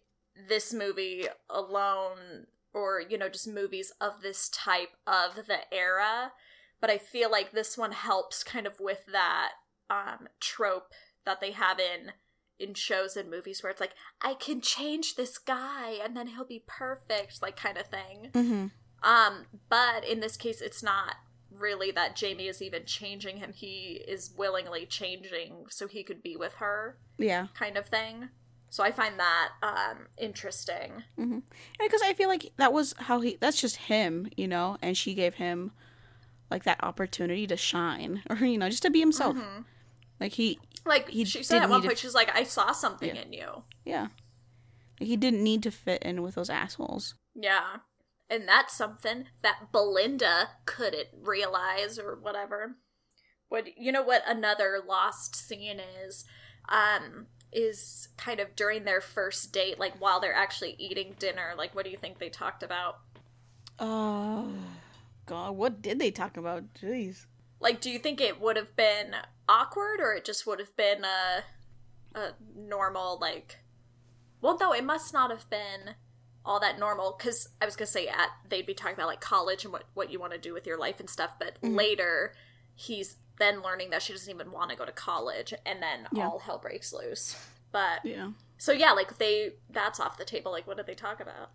[0.48, 6.32] this movie alone or, you know, just movies of this type of the era,
[6.80, 9.52] but I feel like this one helps kind of with that
[9.90, 10.94] um, trope
[11.26, 12.14] that they have in
[12.60, 16.46] in shows and movies where it's like I can change this guy and then he'll
[16.46, 18.30] be perfect like kind of thing.
[18.34, 18.68] Mm-hmm.
[19.04, 21.16] Um, but in this case, it's not
[21.52, 23.52] really that Jamie is even changing him.
[23.54, 27.48] He is willingly changing so he could be with her, Yeah.
[27.56, 28.30] kind of thing.
[28.72, 31.04] So I find that um, interesting.
[31.20, 31.40] Mm-hmm.
[31.80, 35.14] Because I feel like that was how he, that's just him, you know, and she
[35.14, 35.72] gave him
[36.50, 39.36] like that opportunity to shine or, you know, just to be himself.
[39.36, 39.66] Mhm.
[40.20, 42.72] Like he, Like He she said at one need to- point, she's like, "I saw
[42.72, 43.22] something Yeah.
[43.22, 44.08] in you." yeah.
[45.00, 47.16] Like, he didn't need to fit in with those assholes.
[47.36, 47.78] Yeah,
[48.30, 52.78] and that's something that Belinda couldn't realize or whatever.
[53.50, 54.02] What you know?
[54.04, 56.24] What another lost scene is?
[56.70, 61.54] Um, is kind of during their first date, like while they're actually eating dinner.
[61.58, 63.00] Like, what do you think they talked about?
[63.80, 64.54] Oh,
[65.26, 65.52] God.
[65.56, 66.74] What did they talk about?
[66.76, 67.26] Jeez.
[67.60, 69.16] Like, do you think it would have been
[69.48, 71.44] awkward, or it just would have been a
[72.14, 73.60] a normal like?
[74.42, 75.96] Well, no, it must not have been
[76.44, 79.64] all that normal because I was gonna say at they'd be talking about like college
[79.64, 81.76] and what what you want to do with your life and stuff, but Mhm.
[81.76, 82.34] later
[82.74, 86.28] he's then learning that she doesn't even want to go to college, and then Yeah.
[86.28, 87.36] all hell breaks loose.
[87.72, 88.32] But Yeah.
[88.58, 90.52] so yeah, like they that's off the table.
[90.52, 91.52] Like what did they talk about?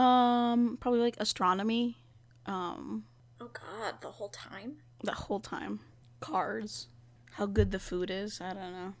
[0.00, 1.98] Um, probably like astronomy.
[2.46, 3.06] Um,
[3.40, 4.82] Oh God, the whole time.
[5.02, 5.80] the whole time.
[6.20, 6.88] Cars.
[7.32, 8.40] How good the food is.
[8.40, 8.94] I don't know.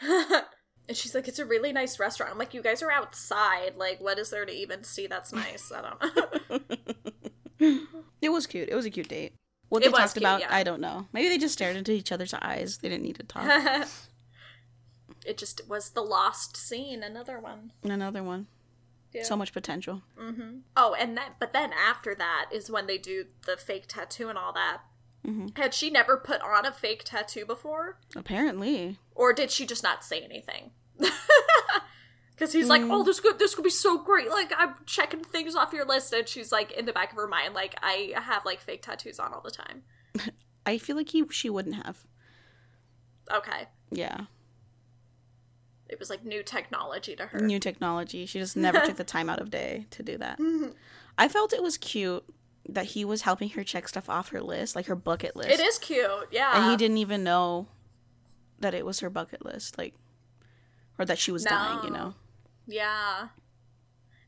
[0.88, 3.76] and she's like, "It's a really nice restaurant." I'm like, "You guys are outside.
[3.76, 6.60] Like, what is there to even see that's nice?" I don't
[7.60, 7.78] know.
[8.22, 8.68] it was cute.
[8.68, 9.34] It was a cute date.
[9.72, 10.48] What It they talked cute, about, yeah.
[10.50, 11.06] I don't know.
[11.14, 12.76] Maybe they just stared into each other's eyes.
[12.76, 13.46] They didn't need to talk.
[15.24, 17.02] it just was the lost scene.
[17.02, 17.72] Another one.
[17.82, 18.48] Another one.
[19.14, 19.22] Yeah.
[19.22, 20.02] So much potential.
[20.18, 24.28] hmm Oh, and then but then after that is when they do the fake tattoo
[24.28, 24.82] and all that.
[25.24, 28.98] hmm Had she never put on a fake tattoo before, Apparently.
[29.14, 30.72] or did she just not say anything?
[32.42, 32.92] Because he's like, Mm.
[32.92, 36.12] "Oh, this could this could be so great." Like I'm checking things off your list,
[36.12, 39.18] and she's like in the back of her mind, like I have like fake tattoos
[39.20, 39.82] on all the time.
[40.66, 42.04] I feel like he she wouldn't have.
[43.32, 44.22] Okay, Yeah.
[45.88, 47.38] it was like new technology to her.
[47.38, 48.26] New technology.
[48.26, 50.38] She just never took the time out of day to do that.
[50.38, 50.74] Mhm.
[51.18, 52.24] I felt it was cute
[52.68, 55.50] that he was helping her check stuff off her list, like her bucket list.
[55.50, 56.52] It is cute, yeah.
[56.56, 57.68] And he didn't even know
[58.60, 59.94] that it was her bucket list, like
[60.98, 62.14] or that she was dying, you know.
[62.66, 63.28] Yeah.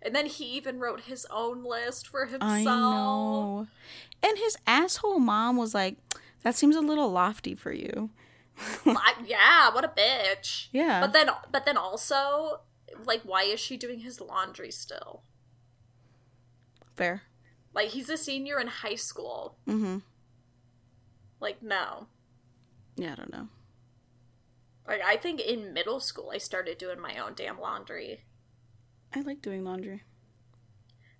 [0.03, 2.42] And then he even wrote his own list for himself.
[2.53, 3.66] I know.
[4.23, 5.97] And his asshole mom was like,
[6.42, 8.11] "That seems a little lofty for you."
[8.87, 10.68] I- yeah, what a bitch.
[10.73, 11.01] Yeah.
[11.01, 12.61] But then but then also
[13.07, 15.23] like why is she doing his laundry still?
[16.97, 17.23] Fair.
[17.75, 19.57] Like he's a senior in high school.
[19.66, 20.03] Mhm.
[21.40, 22.07] Like no.
[22.97, 23.49] Yeah, I don't know.
[24.87, 28.25] Like I think in middle school I started doing my own damn laundry.
[29.14, 30.03] I like doing laundry.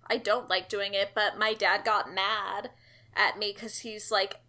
[0.07, 2.71] I don't like doing it, but my dad got mad
[3.15, 4.41] at me cuz he's like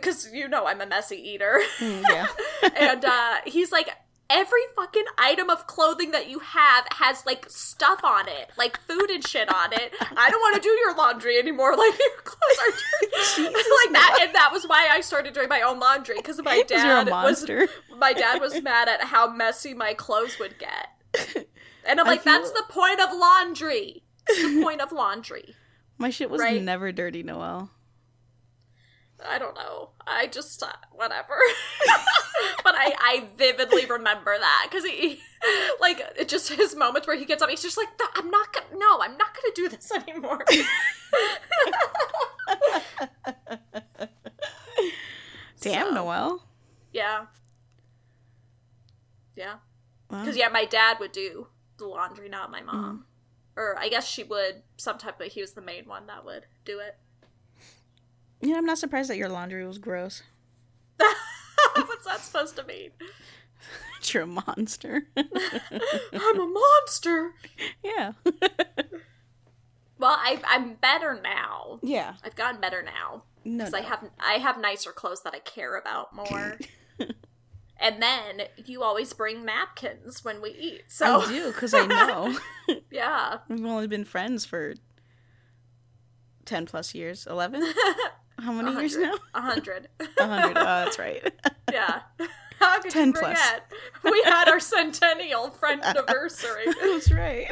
[0.00, 1.60] cuz you know I'm a messy eater.
[1.78, 2.26] Mm, yeah.
[2.76, 3.88] and uh, he's like,
[4.30, 9.10] every fucking item of clothing that you have has like stuff on it, like food
[9.10, 9.92] and shit on it.
[10.16, 11.72] I don't want to do your laundry anymore.
[11.78, 13.44] Like your clothes are dirty.
[13.54, 17.08] like that, and that was why I started doing my own laundry because my dad
[17.08, 17.48] was
[17.96, 21.46] my dad was mad at how messy my clothes would get.
[21.84, 24.02] And I'm like, that's the point of laundry.
[24.28, 25.54] It's the point of laundry.
[25.96, 26.62] My shit was Right.
[26.62, 27.70] never dirty, Noelle.
[29.26, 29.90] I don't know.
[30.06, 31.34] I just uh, whatever.
[32.64, 35.20] but I I vividly remember that because he
[35.80, 37.50] like it just his moments where he gets up.
[37.50, 38.66] He's just like, "No, I'm not gonna.
[38.78, 40.44] No, I'm not gonna do this anymore.
[45.60, 46.44] Damn, So, Noelle.
[46.92, 47.26] Yeah.
[49.36, 49.56] Yeah.
[50.10, 50.20] Wow.
[50.20, 52.66] Because yeah, my dad would do the laundry, not my Mm.
[52.66, 53.04] mom.
[53.56, 56.78] Or I guess she would sometimes, but he was the main one that would do
[56.78, 56.96] it.
[58.40, 60.22] Yeah, I'm not surprised that your laundry was gross.
[61.74, 62.90] What's that supposed to mean?
[64.04, 65.02] You're a monster.
[65.16, 67.32] I'm a monster.
[67.82, 68.12] yeah.
[69.98, 71.80] Well, I, I'm better now.
[71.82, 72.14] yeah.
[72.24, 73.64] I've gotten better now No.
[73.64, 76.58] because I have I have nicer clothes that I care about more.
[77.80, 80.82] and then you always bring napkins when we eat.
[80.88, 82.38] So I do because I know
[82.92, 84.74] yeah, we've only been friends for
[86.44, 87.26] ten plus years.
[87.26, 87.62] Eleven?
[88.40, 89.14] How many years now?
[89.34, 89.88] a hundred.
[90.18, 90.56] A hundred.
[90.58, 91.32] Oh, that's right.
[91.72, 92.00] yeah.
[92.58, 93.38] How could 10 you plus.
[94.02, 96.64] We had our centennial friend anniversary.
[96.66, 97.48] that's right.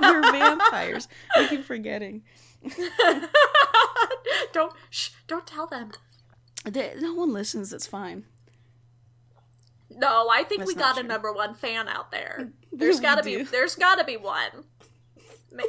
[0.00, 1.06] We're vampires.
[1.36, 2.22] I keep forgetting.
[4.52, 5.92] don't shh, don't tell them.
[6.64, 7.72] They- no one listens.
[7.72, 8.24] It's fine.
[9.88, 12.50] No, I think That's we got a number one fan out there.
[12.72, 14.64] There's gotta be there's gotta be one.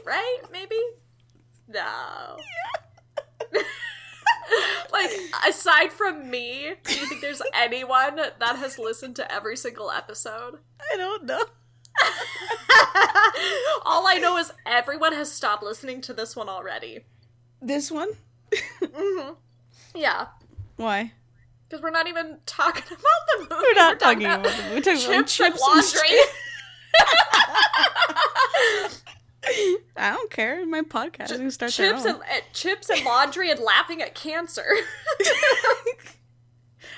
[0.06, 0.40] Right?
[0.52, 0.80] Maybe?
[1.68, 2.38] No.
[4.92, 5.12] like,
[5.48, 10.60] aside from me, do you think there's anyone that has listened to every single episode?
[10.94, 11.44] I don't know.
[13.86, 17.06] All I know is everyone has stopped listening to this one already.
[17.62, 18.10] This one?
[18.82, 19.32] hmm
[19.96, 20.28] Yeah.
[20.76, 21.14] Why?
[21.68, 23.56] Because we're not even talking about the movie.
[23.62, 24.76] We're not talking about the movie.
[24.76, 26.18] We're talking about chips, and chips laundry.
[29.98, 30.66] I don't care.
[30.66, 32.22] My podcast is gonna start chips and own.
[32.22, 34.66] uh, chips and laundry and laughing at cancer.
[35.22, 35.94] I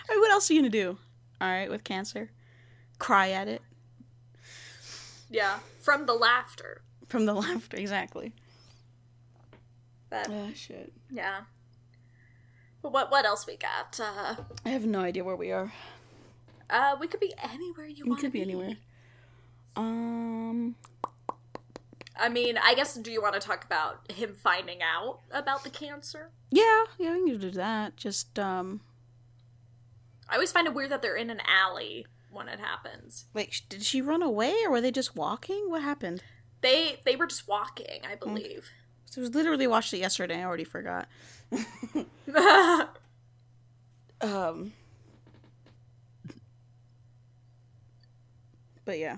[0.09, 0.97] mean, what else are you gonna do?
[1.41, 2.31] All right, with cancer,
[2.97, 3.61] cry at it
[5.31, 6.81] yeah, from the laughter.
[7.07, 7.77] from the laughter.
[7.77, 8.33] Exactly.
[10.09, 10.91] But Oh shit.
[11.11, 11.41] yeah.
[12.81, 13.99] But what what else we got?
[14.01, 14.35] Uh,
[14.65, 15.71] I have no idea where we are.
[16.69, 18.17] uh, we could be anywhere you want.
[18.17, 18.77] We could be anywhere.
[19.75, 20.75] Um,
[22.19, 25.69] I mean, I guess do you want to talk about him finding out about the
[25.69, 26.31] cancer?
[26.51, 27.95] Yeah, yeah, we can do that.
[27.95, 28.81] Just um,
[30.29, 33.25] I always find it weird that they're in an alley when it happens.
[33.33, 35.65] like, did she run away or were they just walking?
[35.69, 36.23] What happened?
[36.61, 38.69] They they were just walking, I believe.
[39.05, 40.39] So I was literally watched it yesterday.
[40.41, 41.07] I already forgot.
[44.21, 44.73] Um,
[48.85, 49.17] but yeah,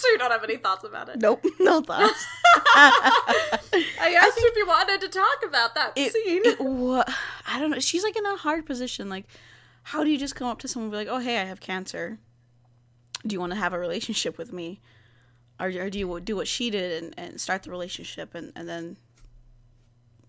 [0.00, 1.20] so you don't have any thoughts about it.
[1.20, 2.26] nope, no thoughts.
[2.74, 6.42] I asked you if you wanted to talk about that it, scene.
[6.44, 6.58] it
[7.46, 7.78] I don't know.
[7.78, 9.08] She's like in a hard position.
[9.08, 9.26] Like,
[9.84, 11.60] how do you just come up to someone and be like, "Oh, hey, I have
[11.60, 12.18] cancer.
[13.26, 14.80] Do you want to have a relationship with me?"
[15.58, 18.66] Or, or do you do what she did and, and start the relationship and, and
[18.66, 18.96] then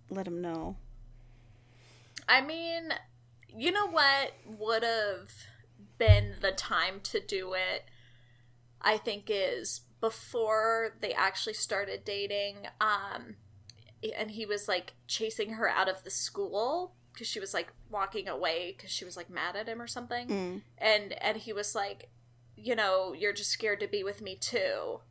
[0.10, 0.76] let him know?
[2.28, 2.94] I mean,
[3.58, 5.32] you know what would have
[5.98, 7.86] been the time to do it?
[8.84, 12.67] I think is before they actually started dating.
[12.82, 13.36] Um,
[14.17, 18.28] and he was like chasing her out of the school because she was like walking
[18.28, 20.28] away because she was like mad at him or something.
[20.28, 20.62] Mm.
[20.78, 22.10] And and he was like,
[22.56, 25.02] you know, you're just scared to be with me too.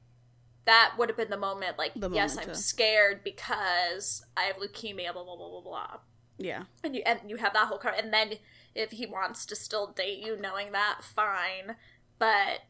[0.66, 1.78] That would have been the moment.
[1.78, 5.12] Like, The yes, moment I'm scared because I have leukemia.
[5.12, 5.96] Blah blah blah blah blah
[6.38, 8.34] Yeah, and you and you have that whole car and then
[8.74, 11.74] if he wants to still date you knowing that fine
[12.20, 12.60] but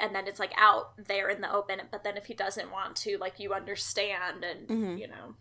[0.00, 2.94] and then it's like out there in the open but then if he doesn't want
[2.96, 4.98] to like you understand and Mhm.
[4.98, 5.34] you know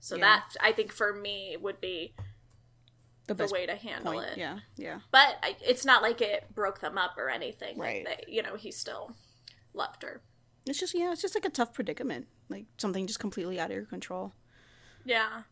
[0.00, 0.22] so Yeah.
[0.22, 2.14] that i think for me would be
[3.26, 4.26] the the way to handle point.
[4.32, 8.04] it Yeah, yeah, but I, it's not like it broke them up or anything Right.
[8.04, 9.16] like they, you know he still
[9.72, 10.22] loved her
[10.66, 13.76] it's just yeah, it's just like a tough predicament, like something just completely out of
[13.76, 14.32] your control.
[15.04, 15.42] yeah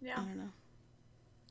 [0.00, 0.52] yeah I don't know.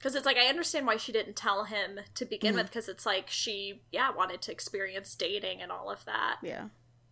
[0.03, 2.57] Because it's like i understand why she didn't tell him to begin Mhm.
[2.57, 6.65] with because it's like she yeah wanted to experience dating and all of that Yeah,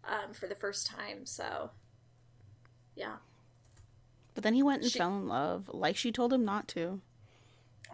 [0.03, 1.71] um, for the first time so
[2.95, 3.15] yeah.
[4.33, 7.01] But then he went and She- fell in love, like she told him not to.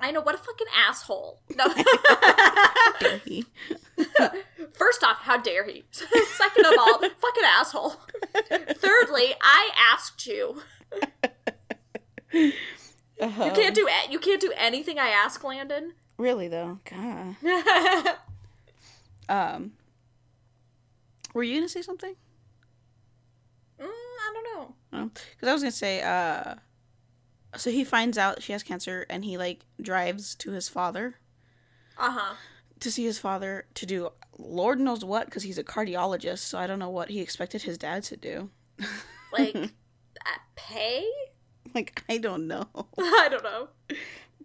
[0.01, 1.41] i know what a fucking asshole.
[1.55, 1.65] No.
[2.99, 3.45] Dare he?
[4.73, 5.83] first off how dare he?
[5.91, 7.95] Second of all fucking asshole.
[8.75, 10.61] Thirdly i asked you
[13.19, 17.35] you can't do a- you can't do anything i ask landon Really though, God.
[19.29, 19.73] Um,
[21.33, 22.15] were you gonna say something?
[23.79, 25.11] Mm, I don't know.
[25.13, 26.55] Because I was gonna say, uh,
[27.55, 31.15] so he finds out she has cancer, and he like drives to his father
[31.97, 32.35] Uh huh.
[32.79, 36.39] to see his father to do Lord knows what, because he's a cardiologist.
[36.39, 38.49] So I don't know what he expected his dad to do.
[39.33, 39.71] Like,
[40.55, 41.05] pay?
[41.77, 42.67] Like I don't know.
[42.97, 43.67] I don't know.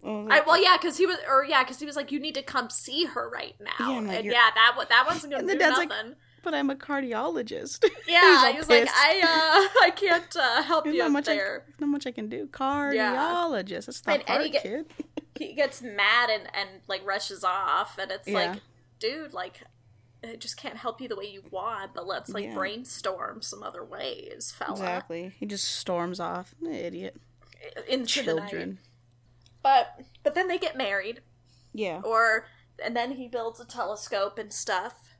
[0.04, 2.34] Oh, I, well, yeah, because he was, or yeah, because he was like, you need
[2.34, 5.52] to come see her right now, Yeah, like, and yeah, that that wasn't gonna And
[5.52, 6.16] do dad's like, nothing.
[6.42, 7.84] but I'm a cardiologist.
[8.08, 8.88] yeah, all he was like.
[8.88, 11.28] I uh, I can't uh, help There's you not much.
[11.28, 11.64] I, there.
[11.78, 12.48] not much I can do.
[12.48, 13.86] Cardiologist.
[13.86, 14.86] That's not And- and hard, he get- kid.
[15.38, 18.34] He gets mad and and like rushes off, and it's Yeah.
[18.52, 18.60] like,
[18.98, 19.60] dude, like.
[20.24, 22.54] I just can't help you the way you want, but let's like Yeah.
[22.54, 24.72] brainstorm some other ways, fella.
[24.72, 25.32] Exactly.
[25.38, 26.54] He just storms off.
[26.64, 27.16] Idiot.
[27.88, 28.04] The.
[28.06, 28.78] Children.
[29.62, 31.22] But but then they get married,
[31.72, 32.00] Yeah.
[32.04, 32.46] or
[32.82, 35.10] and then he builds a telescope and stuff.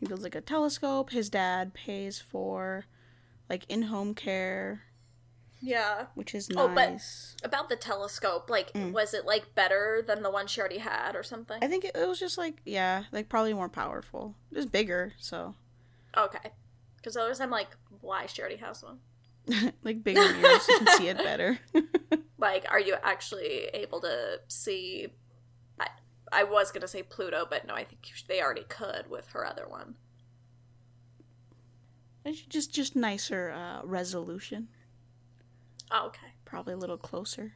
[0.00, 1.10] He builds like a telescope.
[1.10, 2.86] His dad pays for
[3.48, 4.84] like in home care,
[5.64, 6.06] Yeah.
[6.14, 6.58] which is nice.
[6.58, 8.92] Oh, but- About the telescope, like, Mm.
[8.92, 11.58] was it like better than the one she already had or something?
[11.62, 14.34] I think it, it was just like yeah, like probably more powerful.
[14.50, 15.54] It was bigger, so
[16.16, 16.52] Okay.
[16.96, 18.98] Because otherwise I'm like, why she already has one?
[19.82, 21.58] like bigger mirrors, you can see it better.
[22.36, 25.06] Like, are you actually able to see?
[25.80, 25.86] I,
[26.30, 29.66] I was gonna say Pluto, but no, I think they already could with her other
[29.66, 29.94] one.
[32.24, 34.68] It's just just nicer uh, resolution.
[35.90, 36.28] Oh, okay.
[36.44, 37.52] Probably a little closer.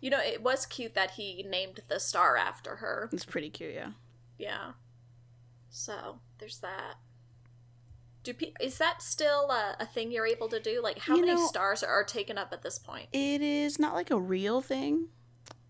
[0.00, 3.08] You know, it was cute that he named the star after her.
[3.12, 3.90] It's pretty cute, yeah.
[4.38, 4.72] Yeah.
[5.70, 6.94] So there's that.
[8.24, 10.80] Do pe- is that still a, a thing you're able to do?
[10.82, 13.08] Like, how You many know- stars are taken up at this point?
[13.12, 15.08] It is not like a real thing.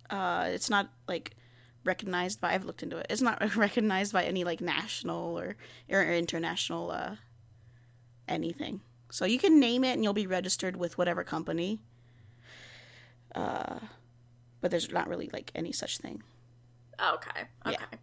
[0.08, 1.36] Uh, it's not like
[1.84, 2.54] recognized by.
[2.54, 3.06] I've looked into it.
[3.10, 5.56] It's not recognized by any like national or
[5.90, 7.16] or international uh
[8.26, 8.80] anything.
[9.10, 11.80] So you can name it and you'll be registered with whatever company.
[13.34, 13.78] Uh,
[14.60, 16.22] but there's not really like any such thing.
[17.00, 17.46] Okay.
[17.66, 17.72] Yeah.
[17.72, 17.98] Okay.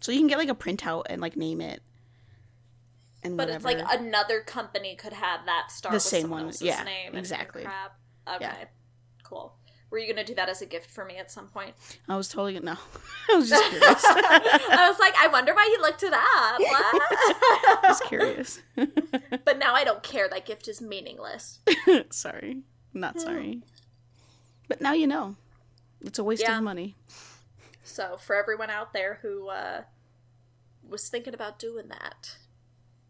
[0.00, 1.82] So you can get like a printout and like name it.
[3.22, 6.82] And But it's like another company could have that star The with same one, yeah,
[6.82, 7.62] name exactly.
[7.62, 7.96] crap.
[8.28, 8.38] Okay.
[8.40, 8.64] Yeah.
[9.22, 9.54] Cool.
[9.92, 11.74] Were you gonna do that as a gift for me at some point?
[12.08, 12.76] I was totally no.
[13.30, 14.04] I was just curious.
[14.06, 16.58] I was like, I wonder why you looked it up.
[16.58, 17.82] What?
[17.82, 18.60] just curious.
[19.44, 20.28] but now I don't care.
[20.30, 21.58] That gift is meaningless.
[22.10, 22.62] sorry,
[22.94, 23.60] not sorry.
[24.66, 25.36] But now you know.
[26.00, 26.56] It's a waste Yeah.
[26.56, 26.96] of money.
[27.84, 29.82] So for everyone out there who uh,
[30.88, 32.36] was thinking about doing that,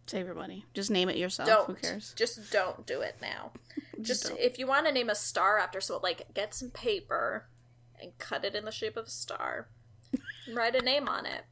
[0.07, 0.66] Save your money.
[0.74, 1.48] Just name it yourself.
[1.48, 1.66] don't.
[1.66, 2.12] Who cares?
[2.16, 3.53] Just don't do it now.
[4.03, 4.38] Just don't.
[4.40, 7.46] if you want to name a star after so like get some paper
[8.00, 9.68] and cut it in the shape of a star.
[10.46, 11.42] and write a name on it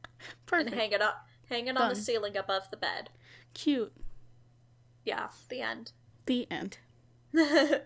[0.45, 0.71] Perfect.
[0.71, 3.09] and hang it up hang it on the ceiling above the bed.
[3.53, 3.93] Cute.
[5.05, 5.91] Yeah, the end.
[6.25, 6.77] The end.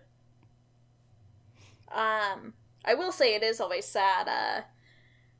[1.88, 2.54] Um,
[2.84, 4.28] I will say it is always sad.
[4.28, 4.62] Uh,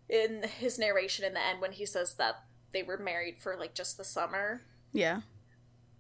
[0.09, 3.75] in his narration in the end when he says that they were married for like
[3.75, 4.63] just the summer,
[4.97, 5.21] Yeah.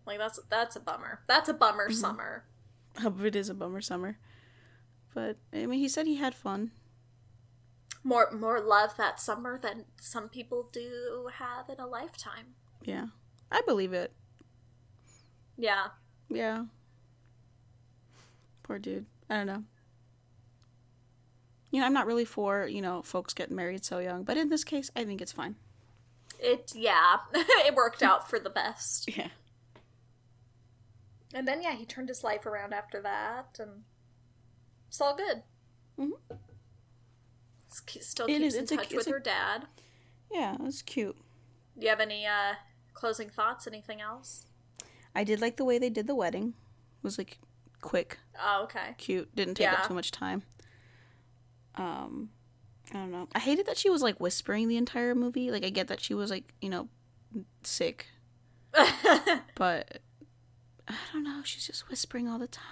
[0.06, 1.20] like that's that's a bummer.
[1.28, 1.94] That's a bummer Mm-hmm.
[2.00, 2.44] summer.
[3.22, 4.18] It is a bummer summer.
[5.14, 6.70] But I mean, he said he had fun.
[8.02, 12.54] More more love that summer than some people do have in a lifetime.
[12.84, 13.06] Yeah.
[13.50, 14.12] I believe it.
[15.58, 15.88] Yeah,
[16.28, 16.64] Yeah.
[18.62, 19.06] Poor dude.
[19.30, 19.64] I don't know.
[21.70, 24.48] You know, I'm not really for, you know, folks getting married so young, but in
[24.48, 25.56] this case, I think it's fine.
[26.40, 29.08] It yeah it worked out for the best.
[29.16, 29.28] Yeah.
[31.34, 33.82] And then yeah, he turned his life around after that, and
[34.88, 35.42] it's all good.
[35.98, 36.34] Mm-hmm.
[38.00, 39.66] Still It keeps is- in it's a- touch with a- her dad.
[40.32, 41.16] Yeah, it's cute.
[41.78, 42.54] Do you have any uh
[42.94, 43.66] closing thoughts?
[43.66, 44.46] Anything else?
[45.14, 46.48] I did like the way they did the wedding.
[46.48, 47.38] It was like
[47.82, 48.94] quick, Oh, okay.
[48.98, 49.74] cute, didn't take Yeah.
[49.74, 50.42] up too much time.
[51.74, 52.30] Um
[52.92, 53.28] I don't know.
[53.34, 55.50] I hated that she was like whispering the entire movie.
[55.50, 56.88] Like I get that she was like, you know,
[57.62, 58.06] sick,
[59.54, 60.00] but
[60.88, 62.64] I don't know, she's just whispering all the time.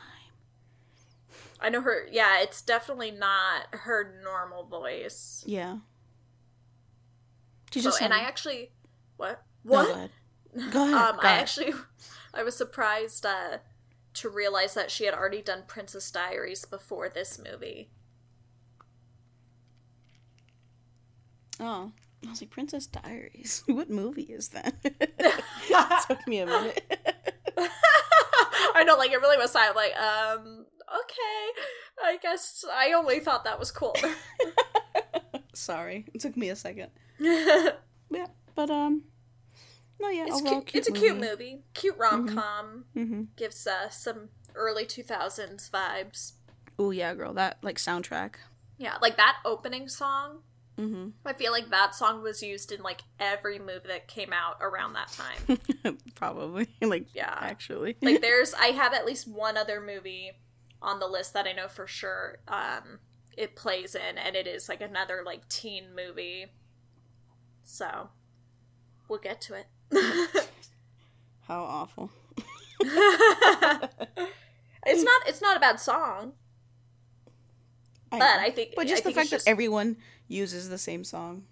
[1.61, 2.07] I know her.
[2.11, 5.43] Yeah, it's definitely not her normal voice.
[5.47, 5.79] Yeah.
[7.73, 8.71] She So, just and I actually,
[9.17, 9.43] what?
[9.65, 9.87] No, What?
[9.87, 10.11] go ahead.
[10.71, 10.95] Go ahead.
[11.15, 11.43] Um, go I ahead.
[11.43, 11.73] actually,
[12.35, 13.59] I was surprised uh,
[14.15, 17.91] to realize that she had already done Princess Diaries before this movie.
[21.61, 21.93] Oh,
[22.27, 23.63] I was like Princess Diaries.
[23.67, 24.75] what movie is that?
[24.85, 25.15] it
[26.09, 27.01] Took me a minute.
[28.77, 29.77] I know, like it really was silent.
[29.77, 33.95] Like, um, okay, I guess I only thought that was cool.
[35.53, 36.91] Sorry, it took me a second.
[37.19, 39.05] Yeah, but um,
[40.01, 40.87] no, yeah, overall, cute.
[40.87, 42.85] It's a cute movie, cute rom com.
[42.97, 43.23] Mm-hmm.
[43.37, 46.33] Gives uh, some early two thousands vibes.
[46.79, 48.35] Oh yeah, girl, that like soundtrack.
[48.77, 50.41] Yeah, like that opening song.
[50.79, 51.11] Mm-hmm.
[51.25, 54.95] I feel like that song was used in like every movie that came out around
[54.95, 55.97] that time.
[56.17, 57.33] Probably, like Yeah.
[57.41, 60.33] actually, like there's I have at least one other movie
[60.83, 62.99] on the list that I know for sure um
[63.37, 66.47] it plays in and it is like another like teen movie.
[67.63, 68.11] So
[69.09, 69.67] we'll get to it.
[71.49, 72.11] how awful.
[74.87, 76.33] it's not it's not a bad song,
[78.13, 78.43] I but know.
[78.43, 79.97] I think but I just the fact it's just- that everyone
[80.29, 81.45] uses the same song.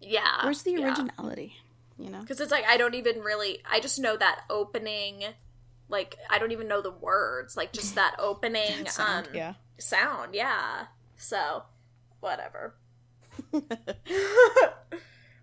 [0.00, 0.44] yeah.
[0.44, 0.86] Where's the yeah.
[0.86, 1.56] originality?
[1.98, 2.20] You know.
[2.20, 3.60] Because it's like I don't even really.
[3.68, 5.24] I just know that opening.
[5.88, 7.56] Like I don't even know the words.
[7.56, 9.54] Like just that opening Sound, um, yeah.
[9.78, 10.34] sound.
[10.34, 10.86] Yeah.
[11.16, 11.64] So,
[12.20, 12.74] whatever.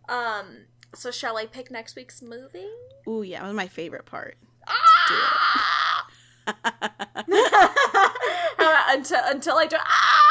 [0.09, 0.65] um.
[0.93, 2.69] So shall I pick next week's movie?
[3.07, 4.38] Ooh, yeah, that was my favorite part.
[4.67, 6.07] Ah!
[8.88, 9.75] Until until I do.
[9.77, 10.21] Ah!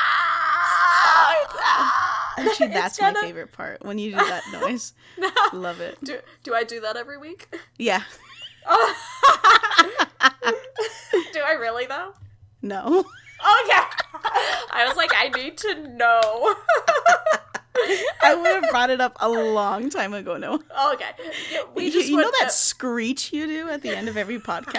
[1.66, 2.13] Ah!
[2.36, 4.92] Actually, that's my gonna- favorite part when you do that noise.
[5.52, 5.98] Love it.
[6.04, 7.54] Do do I do that every week?
[7.78, 8.02] Yeah.
[8.66, 8.94] Oh.
[11.32, 12.14] do I really though?
[12.62, 13.00] No.
[13.00, 13.82] Okay.
[14.72, 16.54] I was like, I need to know.
[18.22, 20.36] I would have brought it up a long time ago.
[20.38, 20.54] No.
[20.94, 21.10] okay.
[21.52, 24.16] Yeah, we you, just you know that to- screech you do at the end of
[24.16, 24.72] every podcast?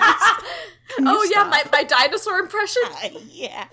[0.99, 2.81] Oh yeah, my, my dinosaur impression.
[3.03, 3.09] Uh.
[3.29, 3.65] Yeah,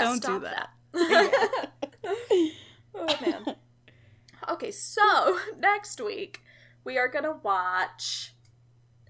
[0.00, 0.70] yeah, Don't do that.
[0.92, 1.70] that.
[2.94, 3.56] oh man.
[4.48, 6.40] Okay, so next week
[6.84, 8.34] we are gonna watch.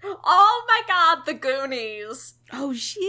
[0.03, 2.33] Oh my god, The Goonies.
[2.53, 3.01] oh shit.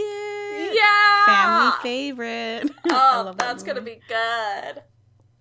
[0.75, 1.25] Yeah.
[1.25, 2.71] Family favorite.
[2.95, 4.83] Oh, love that that's gonna be good.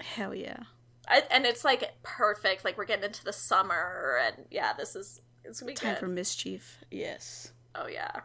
[0.00, 0.60] Hell yeah.
[1.08, 2.64] I, and it's like perfect.
[2.64, 6.00] Like we're getting into the summer, and yeah, this is it's gonna be Time good.
[6.00, 6.78] for mischief.
[6.90, 7.52] Yes.
[7.74, 8.20] oh yeah.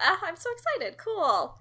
[0.00, 0.96] Ah, I'm so excited.
[0.98, 1.58] Cool.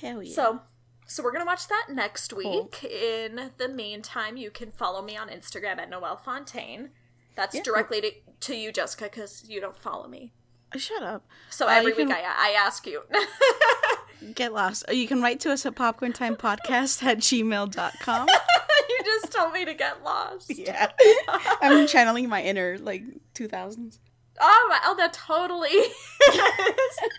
[0.00, 0.34] Hell yeah.
[0.34, 0.60] So,
[1.06, 2.64] so we're gonna watch that next Cool.
[2.64, 2.84] week.
[2.84, 6.90] In the meantime, you can follow me on Instagram at Noelle Fontaine.
[7.34, 7.62] That's Yeah.
[7.62, 8.10] directly to,
[8.40, 10.32] to you, Jessica, because you don't follow me.
[10.76, 11.26] Shut up.
[11.50, 13.02] So Uh, every can- week I, I ask you.
[14.34, 14.84] Get lost.
[14.88, 18.28] Oh, You can write to us at popcorntimepodcast at gmail.com.
[18.88, 20.50] you just told me to get lost.
[20.58, 20.90] Yeah.
[21.62, 23.98] I'm channeling my inner, like, 2000s.
[24.40, 25.70] Oh, my, oh, that totally.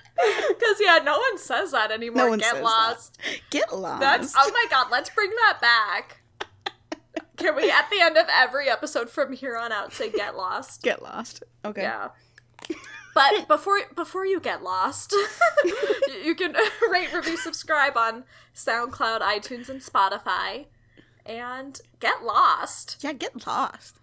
[0.50, 2.24] Because yeah, no one says that anymore.
[2.24, 3.18] No one get says lost.
[3.50, 4.02] Get lost.
[4.02, 4.88] That's oh my god.
[4.92, 6.22] Let's bring that back.
[7.38, 10.84] Can we at the end of every episode from here on out say get lost?
[10.84, 11.44] Get lost.
[11.64, 11.84] Okay.
[11.84, 12.10] Yeah.
[13.16, 15.16] But before before you get lost,
[16.24, 16.54] you can
[16.92, 20.66] rate, review, subscribe on SoundCloud, iTunes, and Spotify,
[21.26, 22.98] and get lost.
[23.02, 23.96] Yeah, get lost.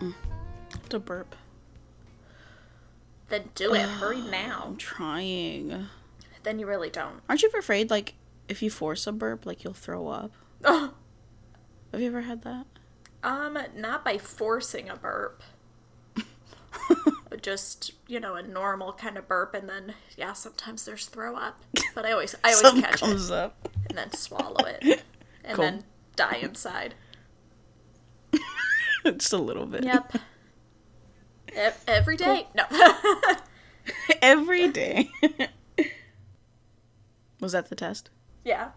[0.00, 0.14] Mm.
[0.88, 1.36] To burp.
[3.30, 3.80] Then do it.
[3.88, 4.64] Hurry now.
[4.66, 5.86] I'm trying.
[6.42, 7.20] Then you really don't.
[7.28, 8.14] Aren't you afraid, like,
[8.48, 10.32] if you force a burp, like, you'll throw up?
[10.64, 10.92] Oh,
[11.92, 12.66] Have you ever had that?
[13.22, 15.42] um, not by forcing a burp.
[17.28, 21.36] But just you know a normal kind of burp, and then yeah, sometimes there's throw
[21.36, 21.60] up.
[21.94, 23.68] But I always I always catch it comes up.
[23.88, 25.04] and then swallow it,
[25.44, 25.64] and Cool.
[25.64, 25.84] then
[26.16, 26.94] die inside.
[29.04, 29.84] Just a little bit.
[29.84, 30.14] Yep.
[31.56, 32.46] E- every day.
[32.54, 32.64] No.
[34.22, 35.10] Every day.
[37.40, 38.10] Was that the test?
[38.44, 38.70] yeah.